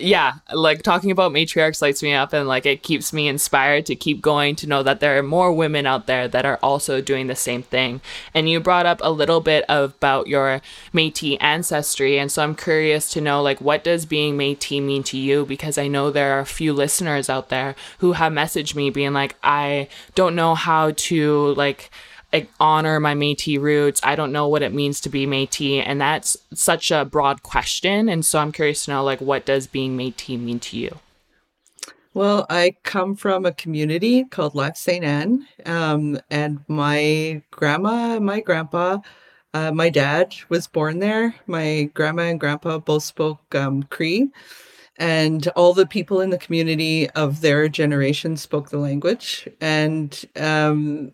[0.00, 3.94] yeah, like talking about matriarchs lights me up and like it keeps me inspired to
[3.94, 7.28] keep going to know that there are more women out there that are also doing
[7.28, 8.00] the same thing.
[8.34, 10.60] And you brought up a little bit about your
[10.92, 15.16] Métis ancestry and so I'm curious to know like what does being Métis mean to
[15.16, 18.90] you because I know there are a few listeners out there who have messaged me
[18.90, 21.90] being like I don't know how to like like,
[22.60, 24.00] honor my Métis roots.
[24.02, 28.08] I don't know what it means to be Métis, and that's such a broad question.
[28.08, 30.98] And so I'm curious to know, like, what does being Métis mean to you?
[32.14, 38.40] Well, I come from a community called Lac Saint Anne, um, and my grandma, my
[38.40, 39.00] grandpa,
[39.52, 41.34] uh, my dad was born there.
[41.46, 44.30] My grandma and grandpa both spoke um, Cree,
[44.96, 49.46] and all the people in the community of their generation spoke the language.
[49.60, 51.12] And um,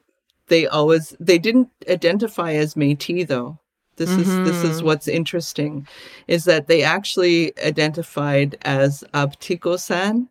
[0.52, 3.58] they always they didn't identify as Métis though.
[3.96, 4.20] This mm-hmm.
[4.20, 4.86] is this is mm-hmm.
[4.86, 5.88] what's interesting,
[6.28, 10.28] is that they actually identified as Abtiko-san,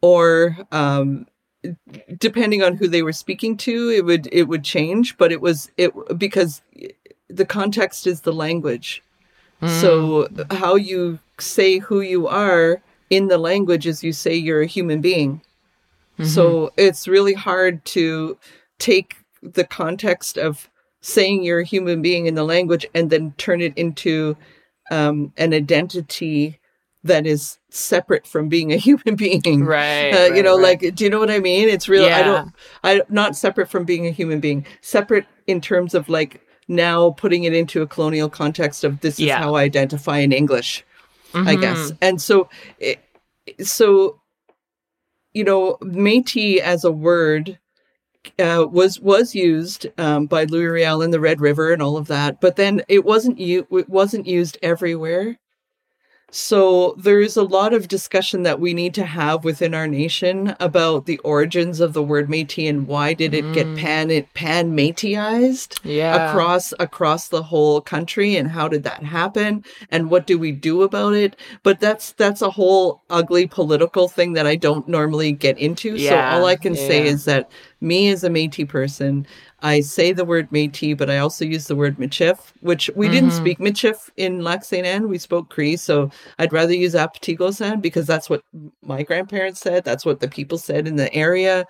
[0.00, 1.26] or um,
[2.18, 5.18] depending on who they were speaking to, it would it would change.
[5.18, 6.62] But it was it because
[7.28, 9.02] the context is the language.
[9.60, 9.80] Mm.
[9.80, 14.66] So how you say who you are in the language is you say you're a
[14.66, 15.42] human being.
[16.18, 16.24] Mm-hmm.
[16.24, 18.38] So it's really hard to
[18.82, 20.68] take the context of
[21.00, 24.36] saying you're a human being in the language and then turn it into
[24.90, 26.58] um, an identity
[27.04, 30.82] that is separate from being a human being right, uh, right you know right.
[30.82, 32.18] like do you know what i mean it's real yeah.
[32.18, 32.52] i don't
[32.84, 37.44] i not separate from being a human being separate in terms of like now putting
[37.44, 39.38] it into a colonial context of this is yeah.
[39.38, 40.84] how i identify in english
[41.32, 41.48] mm-hmm.
[41.48, 43.00] i guess and so it,
[43.60, 44.20] so
[45.32, 47.58] you know métis as a word
[48.38, 52.08] uh, was was used um, by Louis Riel in the Red River and all of
[52.08, 55.38] that, but then it wasn't u- it wasn't used everywhere.
[56.34, 61.04] So there's a lot of discussion that we need to have within our nation about
[61.04, 63.52] the origins of the word Métis and why did it mm.
[63.52, 66.30] get pan it pan Métisized yeah.
[66.30, 70.82] across across the whole country and how did that happen and what do we do
[70.82, 71.36] about it?
[71.62, 75.96] But that's that's a whole ugly political thing that I don't normally get into.
[75.96, 76.08] Yeah.
[76.08, 76.86] So all I can yeah.
[76.88, 77.50] say is that
[77.82, 79.26] me as a Métis person,
[79.62, 83.14] I say the word Métis, but I also use the word Michif, which we mm-hmm.
[83.14, 85.08] didn't speak Michif in Lac Saint Anne.
[85.08, 88.42] We spoke Cree, so I'd rather use Apatigo-san because that's what
[88.82, 89.84] my grandparents said.
[89.84, 91.66] That's what the people said in the area.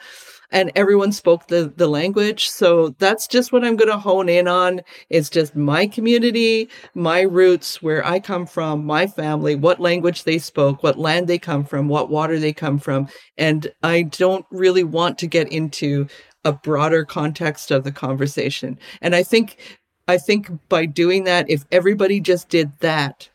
[0.54, 2.50] And everyone spoke the, the language.
[2.50, 4.82] So that's just what I'm going to hone in on.
[5.08, 10.36] It's just my community, my roots, where I come from, my family, what language they
[10.36, 13.08] spoke, what land they come from, what water they come from.
[13.38, 16.06] And I don't really want to get into
[16.44, 18.78] a broader context of the conversation.
[19.00, 19.78] And I think
[20.08, 23.28] I think by doing that, if everybody just did that,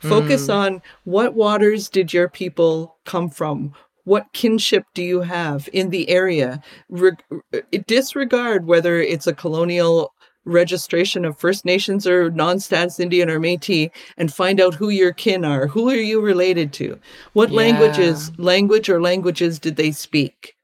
[0.00, 0.54] focus mm.
[0.54, 3.72] on what waters did your people come from?
[4.04, 6.62] What kinship do you have in the area?
[6.88, 7.12] Re-
[7.86, 10.12] disregard whether it's a colonial
[10.44, 15.44] registration of First Nations or non-status Indian or Métis and find out who your kin
[15.44, 15.66] are.
[15.66, 16.98] Who are you related to?
[17.34, 17.56] What yeah.
[17.56, 20.56] languages, language or languages did they speak?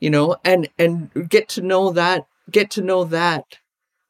[0.00, 3.58] You know and and get to know that get to know that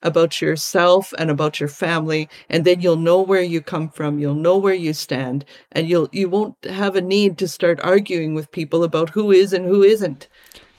[0.03, 4.35] about yourself and about your family and then you'll know where you come from you'll
[4.35, 8.51] know where you stand and you'll you won't have a need to start arguing with
[8.53, 10.27] people about who is and who isn't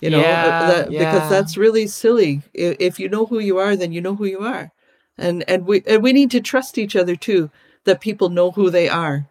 [0.02, 1.00] You know, Yeah, that, yeah.
[1.00, 2.42] because that's really silly.
[2.54, 4.72] If you know who you are, then you know who you are,
[5.18, 7.52] and and we and we need to trust each other too.
[7.86, 9.28] That people know who they are.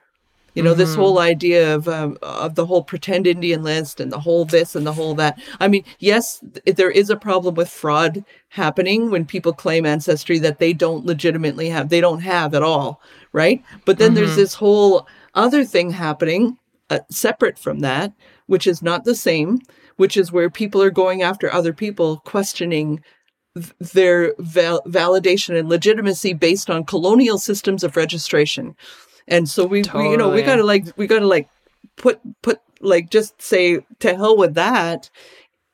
[0.54, 4.18] You know, this whole idea of um, of the whole pretend Indian list and the
[4.18, 5.40] whole this and the whole that.
[5.60, 10.38] I mean, yes, th- there is a problem with fraud happening when people claim ancestry
[10.40, 13.00] that they don't legitimately have, they don't have at all,
[13.32, 13.62] right?
[13.84, 16.58] But then there's this whole other thing happening
[16.90, 18.12] uh, separate from that,
[18.46, 19.60] which is not the same,
[19.96, 23.02] which is where people are going after other people, questioning
[23.54, 28.74] th- their val- validation and legitimacy based on colonial systems of registration.
[29.30, 31.48] And so we, we you know, we gotta like, we got to like
[31.96, 35.08] put, put, like, just say to hell with that.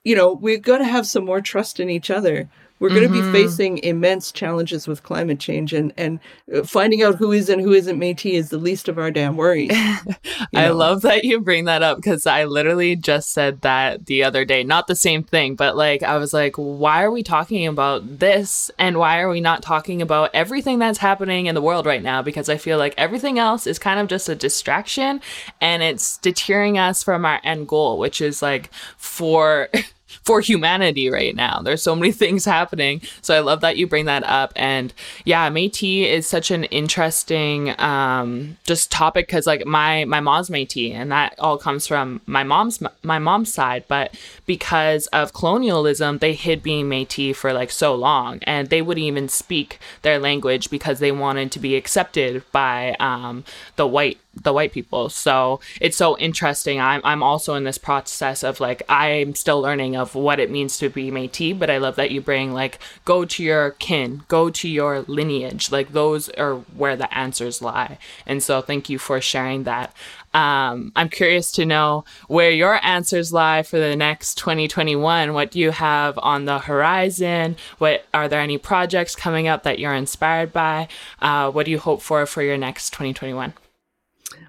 [0.05, 2.49] You know, we've got to have some more trust in each other.
[2.79, 3.33] We're going to Mm-hmm.
[3.33, 6.21] be facing immense challenges with climate change, and and
[6.55, 9.37] uh, finding out who is and who isn't Métis is the least of our damn
[9.37, 9.71] worries.
[10.55, 10.75] I know.
[10.75, 14.63] love that you bring that up because I literally just said that the other day.
[14.65, 18.71] Not the same thing, but like I was like, why are we talking about this?
[18.79, 22.21] And why are we not talking about everything that's happening in the world right now?
[22.23, 25.21] Because I feel like everything else is kind of just a distraction
[25.61, 29.69] and it's deterring us from our end goal, which is like for.
[30.27, 33.01] For humanity right now, there's so many things happening.
[33.23, 34.53] So I love that you bring that up.
[34.57, 34.93] And
[35.25, 40.93] yeah, Métis is such an interesting um, just topic because like my my mom's Métis,
[40.93, 43.85] and that all comes from my mom's my mom's side.
[43.87, 44.17] But
[44.47, 49.29] because of colonialism, they hid being Métis for like so long, and they wouldn't even
[49.29, 53.45] speak their language because they wanted to be accepted by um,
[53.77, 55.09] the white the white people.
[55.09, 56.81] So it's so interesting.
[56.81, 60.77] I'm I'm also in this process of like I'm still learning of what it means
[60.79, 64.51] to be Métis, but I love that you bring like go to your kin, go
[64.51, 65.71] to your lineage.
[65.71, 67.99] Like those are where the answers lie.
[68.27, 69.95] And so thank you for sharing that.
[70.35, 75.33] Um, I'm curious to know where your answers lie for the next 2021.
[75.33, 77.57] What do you have on the horizon?
[77.79, 80.89] What are there any projects coming up that you're inspired by?
[81.23, 83.55] Uh, what do you hope for for your next 2021?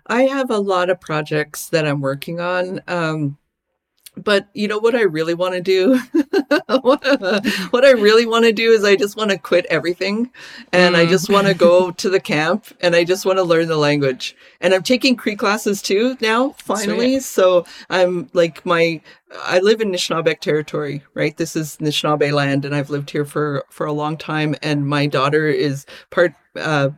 [0.08, 2.82] I have a lot of projects that I'm working on.
[2.88, 3.38] Um,
[4.24, 6.00] but you know what I really want to do?
[6.82, 7.06] what,
[7.70, 10.32] what I really want to do is I just want to quit everything
[10.72, 13.68] and I just want to go to the camp and I just want to learn
[13.68, 14.36] the language.
[14.60, 17.20] And I'm taking Cree classes too now, finally.
[17.20, 19.02] So I'm like my
[19.44, 21.36] I live in Nishnabek territory, right?
[21.36, 25.06] This is Nishnabé land and I've lived here for for a long time and my
[25.06, 26.90] daughter is part uh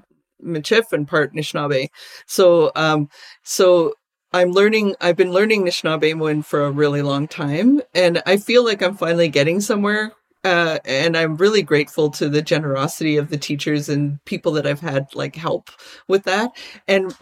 [0.43, 1.89] Michif and part Nishnabé.
[2.25, 3.09] So um
[3.43, 3.93] so
[4.31, 8.81] I'm learning I've been learning Nishnabemowin for a really long time and I feel like
[8.81, 10.13] I'm finally getting somewhere
[10.43, 14.79] uh, and I'm really grateful to the generosity of the teachers and people that I've
[14.79, 15.69] had like help
[16.07, 16.51] with that.
[16.87, 17.13] And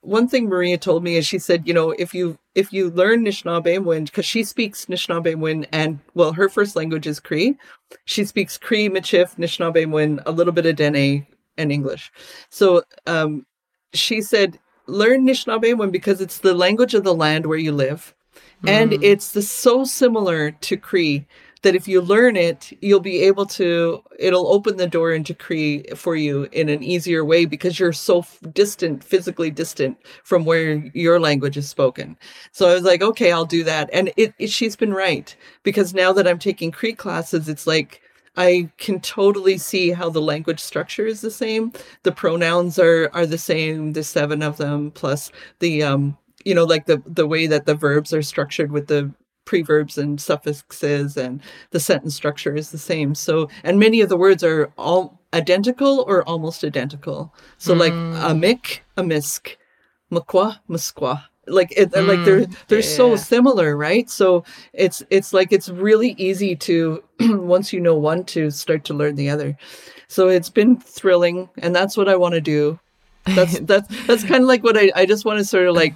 [0.00, 3.24] one thing Maria told me is she said, you know, if you if you learn
[3.24, 7.56] Nishnabemowin because she speaks Nishnabemowin and well, her first language is Cree.
[8.04, 11.26] She speaks Cree, Michif, Nishnabemowin, a little bit of Dene
[11.56, 12.12] and English.
[12.50, 13.46] So um,
[13.92, 18.14] she said, learn Nishnabemowin because it's the language of the land where you live.
[18.64, 21.26] And it's the, so similar to Cree
[21.62, 25.84] that if you learn it, you'll be able to, it'll open the door into Cree
[25.94, 30.74] for you in an easier way because you're so f- distant, physically distant from where
[30.94, 32.16] your language is spoken.
[32.52, 33.90] So I was like, okay, I'll do that.
[33.92, 38.00] And it, it she's been right because now that I'm taking Cree classes, it's like,
[38.36, 41.72] I can totally see how the language structure is the same.
[42.02, 43.92] The pronouns are are the same.
[43.92, 47.74] The seven of them plus the um you know like the the way that the
[47.74, 49.12] verbs are structured with the
[49.44, 53.14] preverbs and suffixes and the sentence structure is the same.
[53.14, 57.34] So and many of the words are all identical or almost identical.
[57.58, 59.56] So like a mick, a misk,
[60.10, 61.24] makwa, muskwa.
[61.46, 64.08] Like it, uh, like they're mm, they're so similar, right?
[64.08, 68.94] So it's it's like it's really easy to once you know one to start to
[68.94, 69.56] learn the other.
[70.06, 72.78] So it's been thrilling, and that's what I want to do.
[73.24, 75.94] That's that's that's kind of like what I I just want to sort of like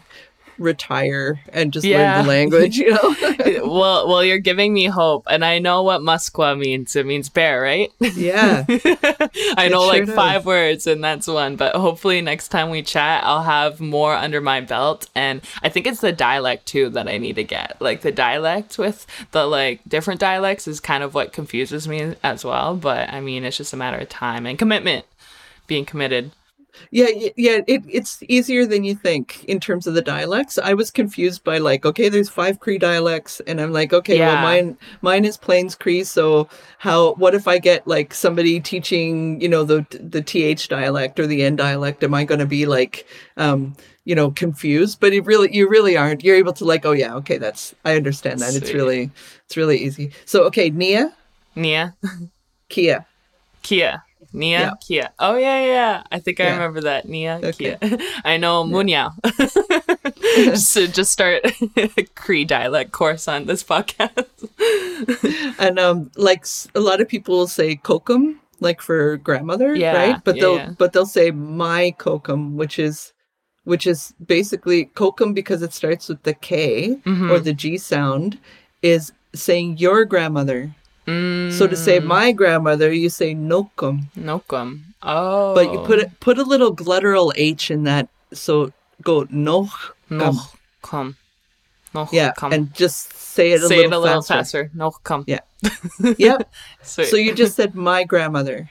[0.58, 2.16] retire and just Yeah.
[2.16, 3.14] learn the language, you know?
[3.66, 6.96] well, well, you're giving me hope, and I know what Muskwa means.
[6.96, 7.92] It means bear, right?
[8.00, 8.64] yeah.
[8.68, 10.14] I know sure like does.
[10.14, 11.56] five words, and that's one.
[11.56, 15.08] But hopefully, next time we chat, I'll have more under my belt.
[15.14, 17.76] And I think it's the dialect too that I need to get.
[17.80, 22.44] Like the dialect with the like different dialects is kind of what confuses me as
[22.44, 22.76] well.
[22.76, 25.04] But I mean, it's just a matter of time and commitment,
[25.66, 26.32] being committed.
[26.90, 27.06] Yeah,
[27.36, 30.58] yeah, it, it's easier than you think in terms of the dialects.
[30.58, 34.34] I was confused by like, okay, there's five Cree dialects, and I'm like, okay, Yeah.
[34.34, 36.48] well, mine mine is Plains Cree, so
[36.78, 37.14] how?
[37.14, 41.42] What if I get like somebody teaching, you know, the the th dialect or the
[41.42, 42.02] n dialect?
[42.04, 43.06] Am I going to be like,
[43.36, 43.74] um,
[44.04, 46.22] you know, confused, but you really you really aren't.
[46.22, 48.54] You're able to like, oh yeah, okay, that's I understand that.
[48.54, 49.10] It's really
[49.44, 50.12] it's really easy.
[50.24, 51.12] So okay, Nia,
[51.56, 51.94] Nia,
[52.68, 53.04] Kia.
[53.62, 54.04] Kia.
[54.36, 54.70] Nia, Yeah.
[54.86, 55.10] Kia.
[55.18, 56.02] Oh yeah, yeah.
[56.12, 57.08] I think I remember that.
[57.08, 57.76] Nia, Okay.
[57.80, 57.98] Kia.
[58.24, 59.10] I know Munyao.
[60.58, 61.44] so just start
[61.76, 64.26] a Cree dialect course on this podcast.
[65.58, 70.24] And um like a lot of people will say kokum like for grandmother, Yeah, right?
[70.24, 70.70] But yeah, they'll yeah.
[70.78, 73.12] but they'll say my kokum, which is
[73.64, 77.30] which is basically kokum because it starts with the K Mm-hmm.
[77.30, 78.38] or the G sound
[78.82, 80.74] is saying your grandmother.
[81.06, 84.10] Mm, So to say my grandmother, you say nokum.
[84.18, 84.82] Nokum.
[85.02, 85.54] Oh.
[85.54, 89.68] But you put it put a little glutteral H in that so go no
[90.10, 91.14] Nochkum.
[92.12, 94.68] Yeah and just say it a Say it little a little faster.
[94.68, 94.70] faster.
[94.76, 95.24] Nochkum.
[95.26, 95.40] Yeah.
[96.18, 96.50] yep.
[96.82, 97.06] Sweet.
[97.08, 98.68] So you just said my grandmother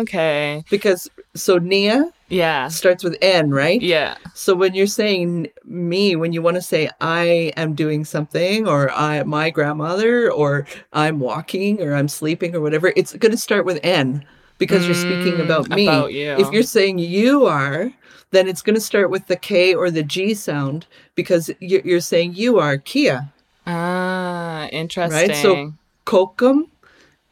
[0.00, 0.64] okay.
[0.70, 2.68] because so Nia Yeah.
[2.68, 3.80] starts with N, right?
[3.80, 4.16] Yeah.
[4.34, 8.90] So when you're saying me, when you want to say I am doing something or
[8.90, 13.64] I my grandmother or I'm walking or I'm sleeping or whatever, it's going to start
[13.64, 14.24] with N
[14.58, 15.86] because you're speaking Mm, about me.
[15.88, 16.32] about you.
[16.38, 17.90] If you're saying you are,
[18.32, 22.00] then it's going to start with the K or the G sound because you're, you're
[22.00, 23.32] saying you are Kia,
[23.66, 25.28] Ah, interesting.
[25.28, 25.36] right?
[25.36, 25.72] So
[26.04, 26.64] Kokum,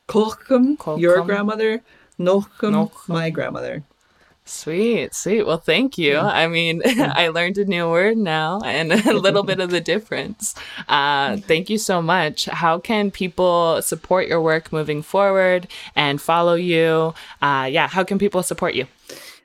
[0.08, 1.82] Kokum, your grandmother,
[2.18, 3.08] Nokum, Nokum.
[3.08, 3.82] my grandmother.
[4.44, 5.44] Sweet, sweet.
[5.46, 6.16] Well, thank you.
[6.18, 10.56] I mean, I learned a new word now and a little bit of the difference.
[10.88, 12.46] Uh, thank you so much.
[12.46, 17.14] How can people support your work moving forward and follow you?
[17.40, 18.86] Uh, yeah, how can people support you?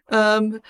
[0.10, 0.62] Um,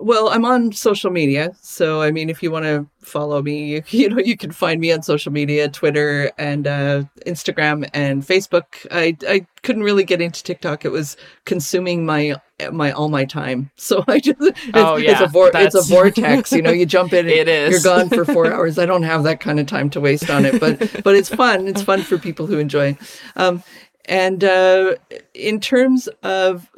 [0.00, 3.82] well, I'm on social media, so I mean, if you want to follow me, you,
[3.90, 8.64] you know, you can find me on social media, Twitter and uh, Instagram and Facebook.
[8.90, 12.36] I I couldn't really get into TikTok; it was consuming my
[12.72, 13.70] my all my time.
[13.76, 16.52] So I just it's, Oh, it's yeah, a vor- it's a vortex.
[16.52, 17.70] You know, you jump in, It is.
[17.70, 18.78] You're gone for four hours.
[18.78, 21.68] I don't have that kind of time to waste on it, but but it's fun.
[21.68, 22.96] It's fun for people who enjoy.
[23.36, 23.62] Um,
[24.04, 24.96] and uh,
[25.34, 26.68] in terms of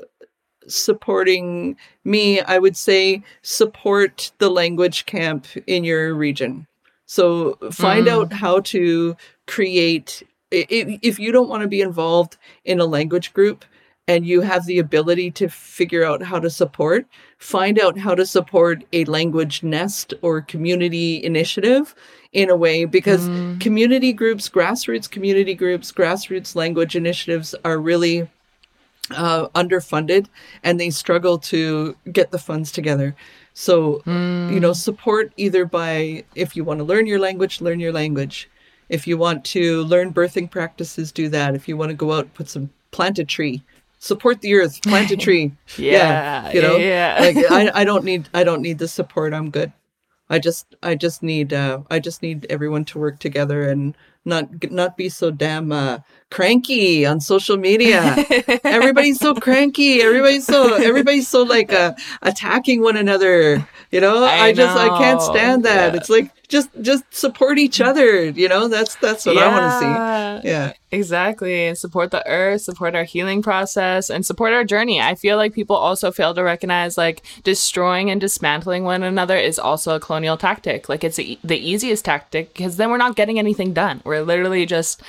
[0.67, 6.67] supporting me, I would say support the language camp in your region.
[7.07, 8.13] So find Mm.
[8.13, 10.23] out how to create.
[10.51, 13.65] If you don't want to be involved in a language group
[14.09, 17.07] and you have the ability to figure out how to support,
[17.39, 21.95] find out how to support a language nest or community initiative
[22.33, 23.29] in a way because
[23.61, 28.29] community groups, grassroots community groups, grassroots language initiatives are really
[29.13, 30.27] uh, underfunded
[30.63, 33.15] and they struggle to get the funds together.
[33.55, 37.93] So, you know, support either by, if you want to learn your language, learn your
[37.93, 38.49] language.
[38.89, 41.55] If you want to learn birthing practices, do that.
[41.55, 43.63] If you want to go out, put some, plant a tree.
[43.99, 45.53] Support the earth, plant a tree.
[45.77, 47.17] Yeah, you know, yeah.
[47.21, 49.35] like I, I don't need, I don't need the support.
[49.35, 49.73] I'm good.
[50.31, 53.95] I just, I just need, uh, I just need everyone to work together and
[54.25, 55.99] not, not be so damn uh,
[56.31, 58.17] cranky on social media.
[58.65, 60.03] everybody's so cranky.
[60.03, 63.67] Everybody's so, everybody's so like uh, attacking one another.
[63.91, 65.93] You know, I I, just, I can't stand that.
[65.93, 65.99] Yeah.
[65.99, 67.89] It's like just, just support each mm-hmm.
[67.89, 68.25] other.
[68.29, 70.49] You know, that's, that's what I want to see.
[70.49, 70.73] Yeah.
[70.93, 71.67] Exactly.
[71.67, 75.01] And support the earth, support our healing process, and support our journey.
[75.01, 79.59] I feel like people also fail to recognize like destroying and dismantling one another is
[79.59, 80.89] also a colonial tactic.
[80.89, 84.03] Like it's the the easiest tactic because then we're not getting anything done.
[84.05, 85.01] We're literally just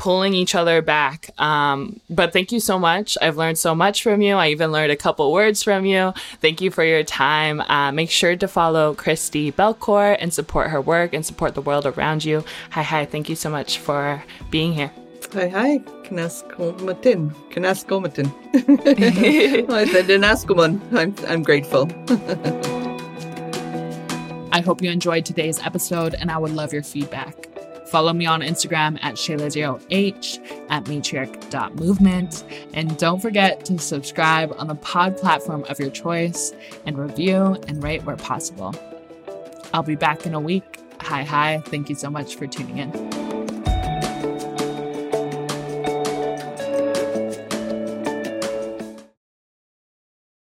[0.00, 1.28] pulling each other back.
[1.38, 3.18] Um, but thank you so much.
[3.20, 4.34] I've learned so much from you.
[4.34, 6.14] I even learned a couple words from you.
[6.40, 7.60] Thank you for your time.
[7.60, 11.84] Uh, make sure to follow Christi Belcourt and support her work and support the world
[11.84, 12.42] around you.
[12.70, 13.04] Hi, hi.
[13.04, 14.90] Thank you so much for being here.
[15.34, 15.78] Hi, hi.
[16.08, 17.34] Kanaskomatin.
[17.52, 18.32] Kanaskomatin.
[19.70, 20.80] I said Inaskuman.
[20.96, 21.90] I'm, I'm grateful.
[24.50, 27.49] I hope you enjoyed today's episode and I would love your feedback.
[27.90, 34.76] Follow me on Instagram at Shayla0H, at matriarch.movement, and don't forget to subscribe on the
[34.76, 36.52] pod platform of your choice
[36.86, 38.74] and review and rate where possible.
[39.74, 40.78] I'll be back in a week.
[41.00, 41.62] Hi, hi.
[41.66, 43.29] Thank you so much for tuning in.